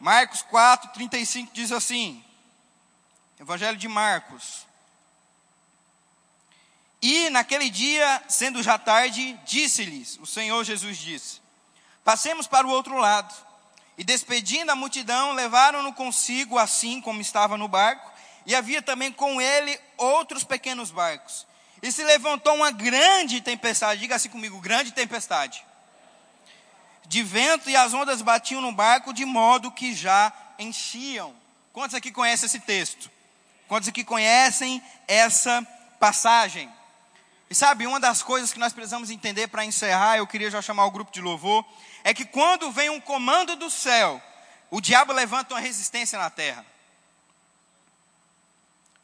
[0.05, 2.23] Marcos 4, 35 diz assim:
[3.41, 4.67] Evangelho de Marcos.
[7.01, 11.41] E naquele dia, sendo já tarde, disse-lhes: O Senhor Jesus disse:
[12.05, 13.35] Passemos para o outro lado.
[13.97, 18.13] E despedindo a multidão, levaram-no consigo, assim como estava no barco,
[18.45, 21.47] e havia também com ele outros pequenos barcos.
[21.83, 25.65] E se levantou uma grande tempestade, diga assim comigo: grande tempestade.
[27.07, 31.35] De vento e as ondas batiam no barco de modo que já enchiam.
[31.73, 33.11] Quantos aqui conhecem esse texto?
[33.69, 35.63] Quantos aqui conhecem essa
[35.99, 36.71] passagem?
[37.51, 40.87] E sabe, uma das coisas que nós precisamos entender para encerrar, eu queria já chamar
[40.87, 41.65] o grupo de louvor,
[42.03, 44.23] é que quando vem um comando do céu,
[44.71, 46.65] o diabo levanta uma resistência na terra.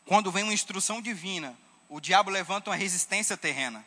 [0.06, 1.56] Quando vem uma instrução divina,
[1.88, 3.84] o diabo levanta uma resistência terrena.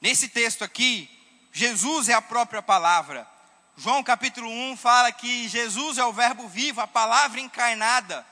[0.00, 1.10] Nesse texto aqui,
[1.52, 3.28] Jesus é a própria palavra.
[3.76, 8.26] João capítulo 1 fala que Jesus é o Verbo vivo, a palavra encarnada.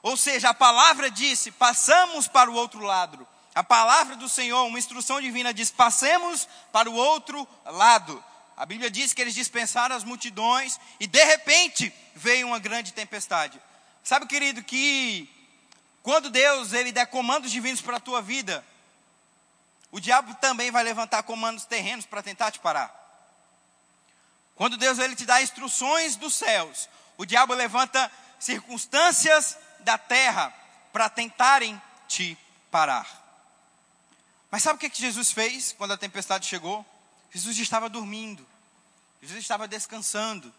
[0.00, 3.26] Ou seja, a palavra disse: passamos para o outro lado.
[3.52, 8.22] A palavra do Senhor, uma instrução divina, diz: passemos para o outro lado.
[8.56, 13.60] A Bíblia diz que eles dispensaram as multidões e de repente veio uma grande tempestade.
[14.04, 15.28] Sabe, querido, que
[16.02, 18.64] quando Deus ele der comandos divinos para a tua vida,
[19.92, 22.96] o diabo também vai levantar comandos terrenos para tentar te parar.
[24.54, 30.52] Quando Deus ele te dá instruções dos céus, o diabo levanta circunstâncias da terra
[30.92, 32.36] para tentarem te
[32.70, 33.08] parar.
[34.50, 36.84] Mas sabe o que, que Jesus fez quando a tempestade chegou?
[37.32, 38.46] Jesus estava dormindo,
[39.22, 40.52] Jesus estava descansando.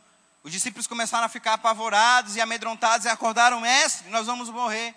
[0.43, 4.95] Os discípulos começaram a ficar apavorados e amedrontados e acordaram, mestre, nós vamos morrer.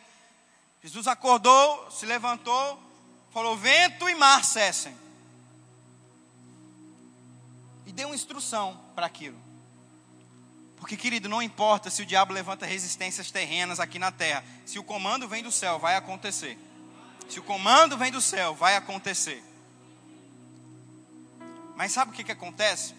[0.82, 2.82] Jesus acordou, se levantou,
[3.34, 4.96] falou: vento e mar cessem.
[7.84, 9.36] E deu uma instrução para aquilo.
[10.76, 14.84] Porque, querido, não importa se o diabo levanta resistências terrenas aqui na terra, se o
[14.84, 16.56] comando vem do céu, vai acontecer.
[17.28, 19.42] Se o comando vem do céu, vai acontecer.
[21.74, 22.94] Mas sabe o que, que acontece?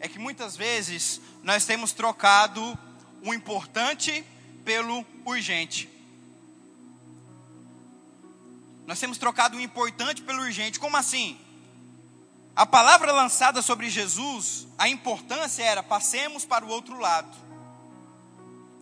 [0.00, 2.78] É que muitas vezes nós temos trocado
[3.22, 4.24] o importante
[4.64, 5.97] pelo urgente.
[8.88, 10.80] Nós temos trocado o importante pelo urgente.
[10.80, 11.38] Como assim?
[12.56, 17.36] A palavra lançada sobre Jesus, a importância era: passemos para o outro lado.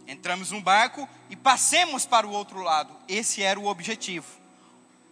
[0.07, 2.97] Entramos num barco e passemos para o outro lado.
[3.09, 4.29] Esse era o objetivo.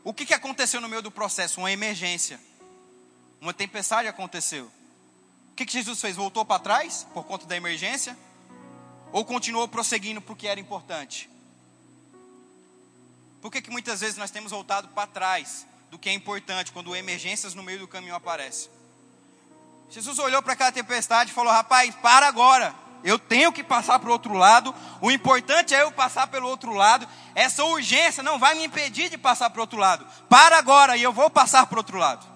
[0.04, 1.58] O que, que aconteceu no meio do processo?
[1.58, 2.38] Uma emergência.
[3.40, 4.66] Uma tempestade aconteceu.
[5.50, 6.14] O que, que Jesus fez?
[6.14, 8.16] Voltou para trás por conta da emergência?
[9.10, 11.28] Ou continuou prosseguindo porque era importante?
[13.44, 16.96] Por que, que muitas vezes nós temos voltado para trás do que é importante quando
[16.96, 18.70] emergências no meio do caminho aparecem?
[19.90, 22.74] Jesus olhou para aquela tempestade e falou: Rapaz, para agora.
[23.04, 24.74] Eu tenho que passar para o outro lado.
[24.98, 27.06] O importante é eu passar pelo outro lado.
[27.34, 30.06] Essa urgência não vai me impedir de passar para o outro lado.
[30.26, 32.26] Para agora e eu vou passar para o outro lado.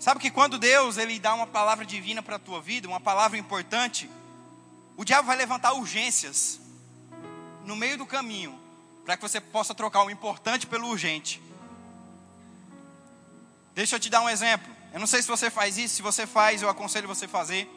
[0.00, 3.36] Sabe que quando Deus ele dá uma palavra divina para a tua vida, uma palavra
[3.36, 4.10] importante,
[4.96, 6.63] o diabo vai levantar urgências
[7.64, 8.58] no meio do caminho
[9.04, 11.40] para que você possa trocar o importante pelo urgente.
[13.74, 14.72] Deixa eu te dar um exemplo.
[14.92, 17.68] Eu não sei se você faz isso, se você faz, eu aconselho você a fazer.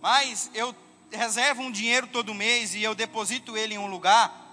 [0.00, 0.74] Mas eu
[1.10, 4.44] reservo um dinheiro todo mês e eu deposito ele em um lugar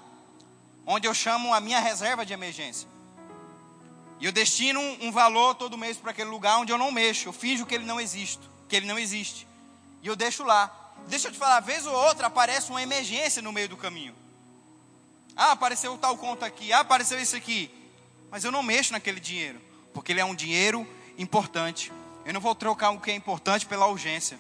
[0.86, 2.88] onde eu chamo a minha reserva de emergência.
[4.20, 7.28] E eu destino um valor todo mês para aquele lugar onde eu não mexo.
[7.28, 8.40] Eu finjo que ele não existe,
[8.70, 9.46] que ele não existe.
[10.02, 10.94] E eu deixo lá.
[11.08, 14.16] Deixa eu te falar, vez ou outra aparece uma emergência no meio do caminho.
[15.36, 17.72] Ah, apareceu tal conta aqui, ah, apareceu isso aqui.
[18.30, 19.62] Mas eu não mexo naquele dinheiro,
[19.94, 21.92] porque ele é um dinheiro importante.
[22.26, 24.40] Eu não vou trocar o que é importante pela urgência.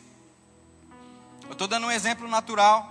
[1.43, 2.89] Eu estou dando um exemplo natural.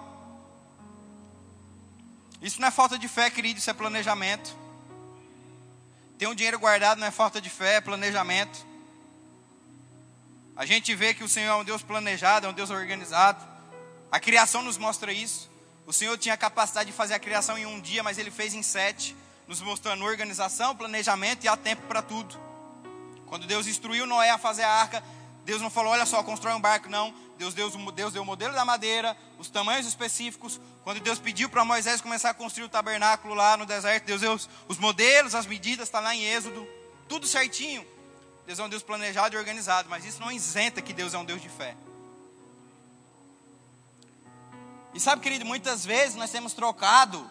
[2.40, 4.56] Isso não é falta de fé, querido, isso é planejamento.
[6.18, 8.66] Ter um dinheiro guardado não é falta de fé, é planejamento.
[10.56, 13.44] A gente vê que o Senhor é um Deus planejado, é um Deus organizado.
[14.10, 15.50] A criação nos mostra isso.
[15.86, 18.54] O Senhor tinha a capacidade de fazer a criação em um dia, mas Ele fez
[18.54, 19.16] em sete,
[19.48, 22.38] nos mostrando organização, planejamento e há tempo para tudo.
[23.26, 25.02] Quando Deus instruiu Noé a fazer a arca,
[25.44, 27.12] Deus não falou, olha só, constrói um barco, não.
[27.36, 30.60] Deus deu, Deus deu o modelo da madeira, os tamanhos específicos.
[30.84, 34.32] Quando Deus pediu para Moisés começar a construir o tabernáculo lá no deserto, Deus deu
[34.32, 36.66] os, os modelos, as medidas, está lá em Êxodo,
[37.08, 37.84] tudo certinho.
[38.46, 41.24] Deus é um Deus planejado e organizado, mas isso não isenta que Deus é um
[41.24, 41.74] Deus de fé.
[44.94, 47.28] E sabe, querido, muitas vezes nós temos trocado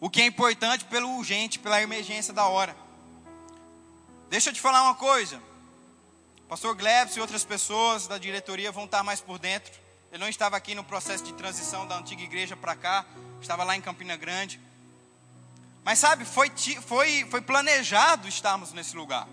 [0.00, 2.76] o que é importante pelo urgente, pela emergência da hora.
[4.28, 5.40] Deixa eu te falar uma coisa.
[6.48, 9.72] Pastor Glebs e outras pessoas da diretoria vão estar mais por dentro.
[10.10, 13.04] Ele não estava aqui no processo de transição da antiga igreja para cá,
[13.40, 14.60] estava lá em Campina Grande.
[15.84, 16.50] Mas sabe, foi,
[16.82, 19.28] foi, foi planejado estarmos nesse lugar.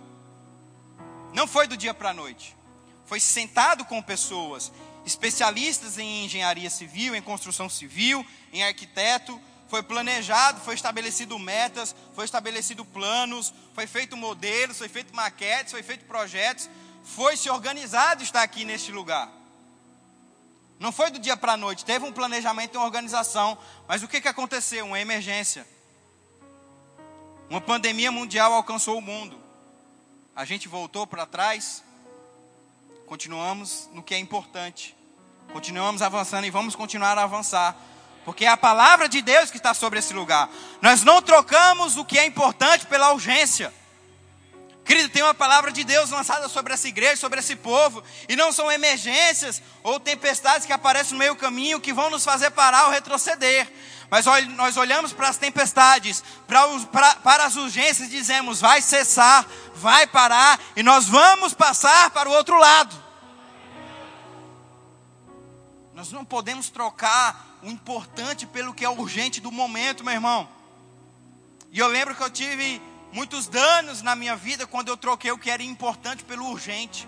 [1.33, 2.55] Não foi do dia para a noite.
[3.05, 4.71] Foi sentado com pessoas,
[5.05, 9.39] especialistas em engenharia civil, em construção civil, em arquiteto.
[9.67, 15.81] Foi planejado, foi estabelecido metas, foi estabelecido planos, foi feito modelos, foi feito maquetes, foi
[15.81, 16.69] feito projetos
[17.03, 19.29] foi se organizado estar aqui neste lugar.
[20.79, 24.07] Não foi do dia para a noite, teve um planejamento e uma organização, mas o
[24.07, 24.85] que, que aconteceu?
[24.85, 25.67] Uma emergência.
[27.49, 29.39] Uma pandemia mundial alcançou o mundo.
[30.35, 31.83] A gente voltou para trás,
[33.13, 34.97] continuamos no que é importante,
[35.51, 37.75] continuamos avançando e vamos continuar a avançar,
[38.25, 40.49] porque é a palavra de Deus que está sobre esse lugar.
[40.81, 43.71] Nós não trocamos o que é importante pela urgência.
[44.83, 48.51] Querido, tem uma palavra de Deus lançada sobre essa igreja, sobre esse povo, e não
[48.51, 52.91] são emergências ou tempestades que aparecem no meio caminho que vão nos fazer parar ou
[52.91, 53.71] retroceder.
[54.09, 58.81] Mas nós olhamos para as tempestades, para, os, para, para as urgências e dizemos: vai
[58.81, 59.45] cessar,
[59.75, 63.02] vai parar, e nós vamos passar para o outro lado.
[66.03, 70.49] Nós não podemos trocar o importante pelo que é urgente do momento, meu irmão.
[71.71, 72.81] E eu lembro que eu tive
[73.13, 77.07] muitos danos na minha vida quando eu troquei o que era importante pelo urgente.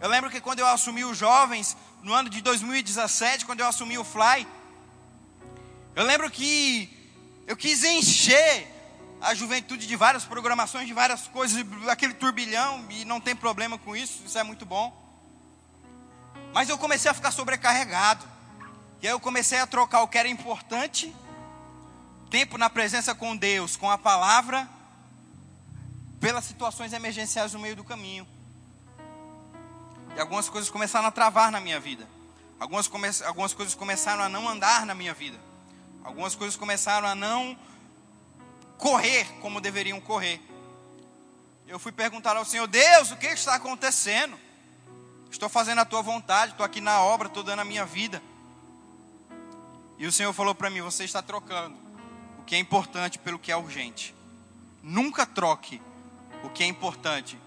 [0.00, 3.98] Eu lembro que quando eu assumi os jovens, no ano de 2017, quando eu assumi
[3.98, 4.46] o Fly,
[5.96, 6.88] eu lembro que
[7.48, 8.68] eu quis encher
[9.20, 13.96] a juventude de várias programações, de várias coisas, aquele turbilhão, e não tem problema com
[13.96, 15.09] isso, isso é muito bom.
[16.52, 18.26] Mas eu comecei a ficar sobrecarregado.
[19.02, 21.14] E aí eu comecei a trocar o que era importante,
[22.28, 24.68] tempo na presença com Deus, com a palavra,
[26.20, 28.28] pelas situações emergenciais no meio do caminho.
[30.14, 32.06] E algumas coisas começaram a travar na minha vida.
[32.58, 35.38] Algumas, come algumas coisas começaram a não andar na minha vida.
[36.04, 37.56] Algumas coisas começaram a não
[38.76, 40.42] correr como deveriam correr.
[41.66, 44.38] Eu fui perguntar ao Senhor, Deus, o que está acontecendo?
[45.30, 48.22] Estou fazendo a tua vontade, estou aqui na obra, estou dando a minha vida.
[49.98, 51.76] E o Senhor falou para mim: você está trocando
[52.38, 54.14] o que é importante pelo que é urgente.
[54.82, 55.80] Nunca troque
[56.42, 57.38] o que é importante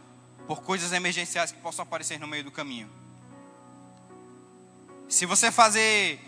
[0.47, 2.89] por coisas emergenciais que possam aparecer no meio do caminho.
[5.09, 6.19] Se você fazer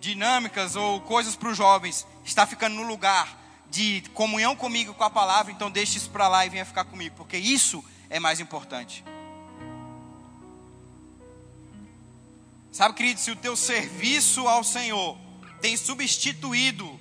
[0.00, 3.38] dinâmicas ou coisas para os jovens, está ficando no lugar
[3.70, 7.14] de comunhão comigo com a palavra, então deixe isso para lá e venha ficar comigo,
[7.16, 9.04] porque isso é mais importante.
[12.72, 15.18] Sabe, querido, se o teu serviço ao Senhor
[15.60, 17.00] tem substituído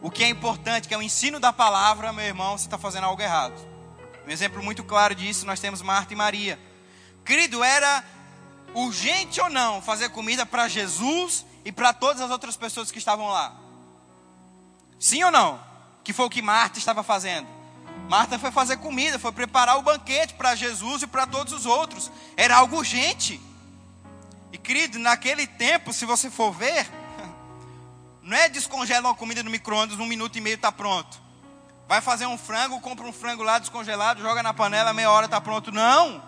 [0.00, 3.04] o que é importante, que é o ensino da palavra, meu irmão, você está fazendo
[3.04, 3.54] algo errado.
[4.26, 6.58] Um exemplo muito claro disso, nós temos Marta e Maria.
[7.24, 8.04] Querido, era
[8.74, 13.28] urgente ou não fazer comida para Jesus e para todas as outras pessoas que estavam
[13.28, 13.54] lá?
[14.98, 15.60] Sim ou não?
[16.04, 17.48] Que foi o que Marta estava fazendo.
[18.08, 22.10] Marta foi fazer comida, foi preparar o banquete para Jesus e para todos os outros.
[22.36, 23.40] Era algo urgente.
[24.54, 26.88] E querido, naquele tempo, se você for ver,
[28.22, 31.20] não é descongelar uma comida no micro-ondas, um minuto e meio está pronto.
[31.88, 35.40] Vai fazer um frango, compra um frango lá descongelado, joga na panela, meia hora está
[35.40, 35.72] pronto.
[35.72, 36.22] Não.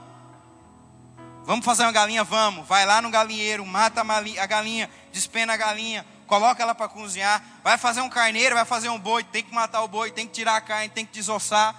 [1.45, 2.25] Vamos fazer uma galinha?
[2.25, 2.67] Vamos.
[2.67, 7.41] Vai lá no galinheiro, mata a galinha, despena a galinha, coloca ela para cozinhar.
[7.63, 10.33] Vai fazer um carneiro, vai fazer um boi, tem que matar o boi, tem que
[10.33, 11.77] tirar a carne, tem que desossar.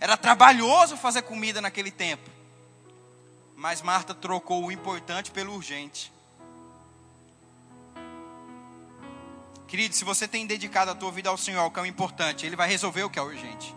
[0.00, 2.33] Era trabalhoso fazer comida naquele tempo.
[3.64, 6.12] Mas Marta trocou o importante pelo urgente.
[9.66, 12.44] Querido, se você tem dedicado a tua vida ao Senhor, o que é o importante,
[12.44, 13.74] Ele vai resolver o que é urgente.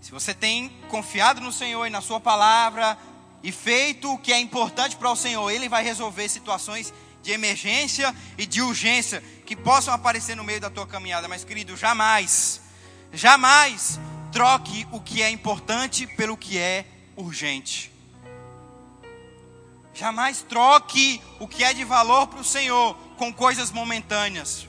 [0.00, 2.96] Se você tem confiado no Senhor e na Sua palavra
[3.42, 8.14] e feito o que é importante para o Senhor, Ele vai resolver situações de emergência
[8.38, 11.26] e de urgência que possam aparecer no meio da tua caminhada.
[11.26, 12.60] Mas, querido, jamais,
[13.12, 13.98] jamais
[14.32, 16.84] troque o que é importante pelo que é
[17.16, 17.92] urgente.
[19.94, 24.68] Jamais troque o que é de valor para o Senhor com coisas momentâneas.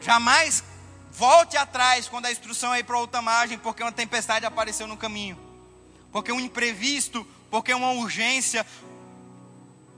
[0.00, 0.62] Jamais
[1.10, 4.96] volte atrás quando a instrução é ir para outra margem, porque uma tempestade apareceu no
[4.96, 5.36] caminho,
[6.12, 8.64] porque um imprevisto, porque uma urgência,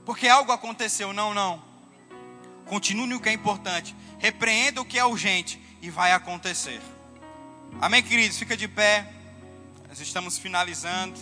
[0.05, 1.13] porque algo aconteceu.
[1.13, 1.61] Não, não.
[2.65, 6.81] Continue no que é importante, repreenda o que é urgente e vai acontecer.
[7.81, 8.37] Amém, queridos?
[8.37, 9.11] Fica de pé.
[9.87, 11.19] Nós estamos finalizando.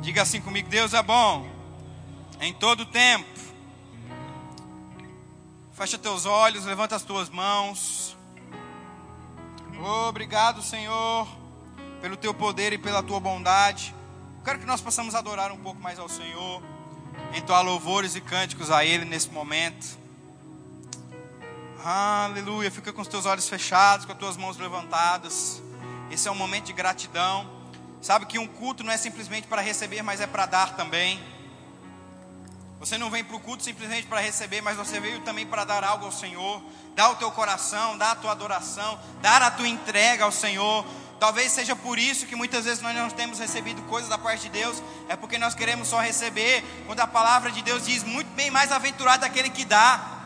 [0.00, 1.48] Diga assim comigo: Deus é bom
[2.40, 3.28] em todo tempo.
[5.72, 8.16] Fecha teus olhos, levanta as tuas mãos.
[10.08, 11.28] Obrigado, Senhor,
[12.00, 13.94] pelo teu poder e pela tua bondade.
[14.44, 16.62] Quero que nós possamos adorar um pouco mais ao Senhor,
[17.34, 19.98] entoar louvores e cânticos a Ele nesse momento.
[21.86, 22.70] Aleluia.
[22.70, 25.62] Fica com os teus olhos fechados, com as tuas mãos levantadas.
[26.10, 27.46] Esse é um momento de gratidão.
[28.00, 31.22] Sabe que um culto não é simplesmente para receber, mas é para dar também.
[32.80, 35.84] Você não vem para o culto simplesmente para receber, mas você veio também para dar
[35.84, 36.62] algo ao Senhor.
[36.94, 40.86] Dar o teu coração, dar a tua adoração, dar a tua entrega ao Senhor.
[41.20, 44.48] Talvez seja por isso que muitas vezes nós não temos recebido coisas da parte de
[44.48, 48.50] Deus, é porque nós queremos só receber, quando a palavra de Deus diz muito bem
[48.50, 50.23] mais aventurado aquele que dá.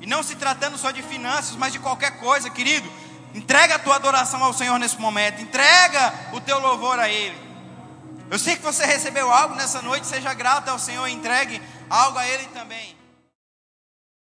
[0.00, 2.90] E não se tratando só de finanças, mas de qualquer coisa, querido.
[3.34, 5.42] Entrega a tua adoração ao Senhor nesse momento.
[5.42, 7.36] Entrega o teu louvor a Ele.
[8.30, 10.06] Eu sei que você recebeu algo nessa noite.
[10.06, 11.06] Seja grato ao Senhor.
[11.06, 12.96] Entregue algo a Ele também.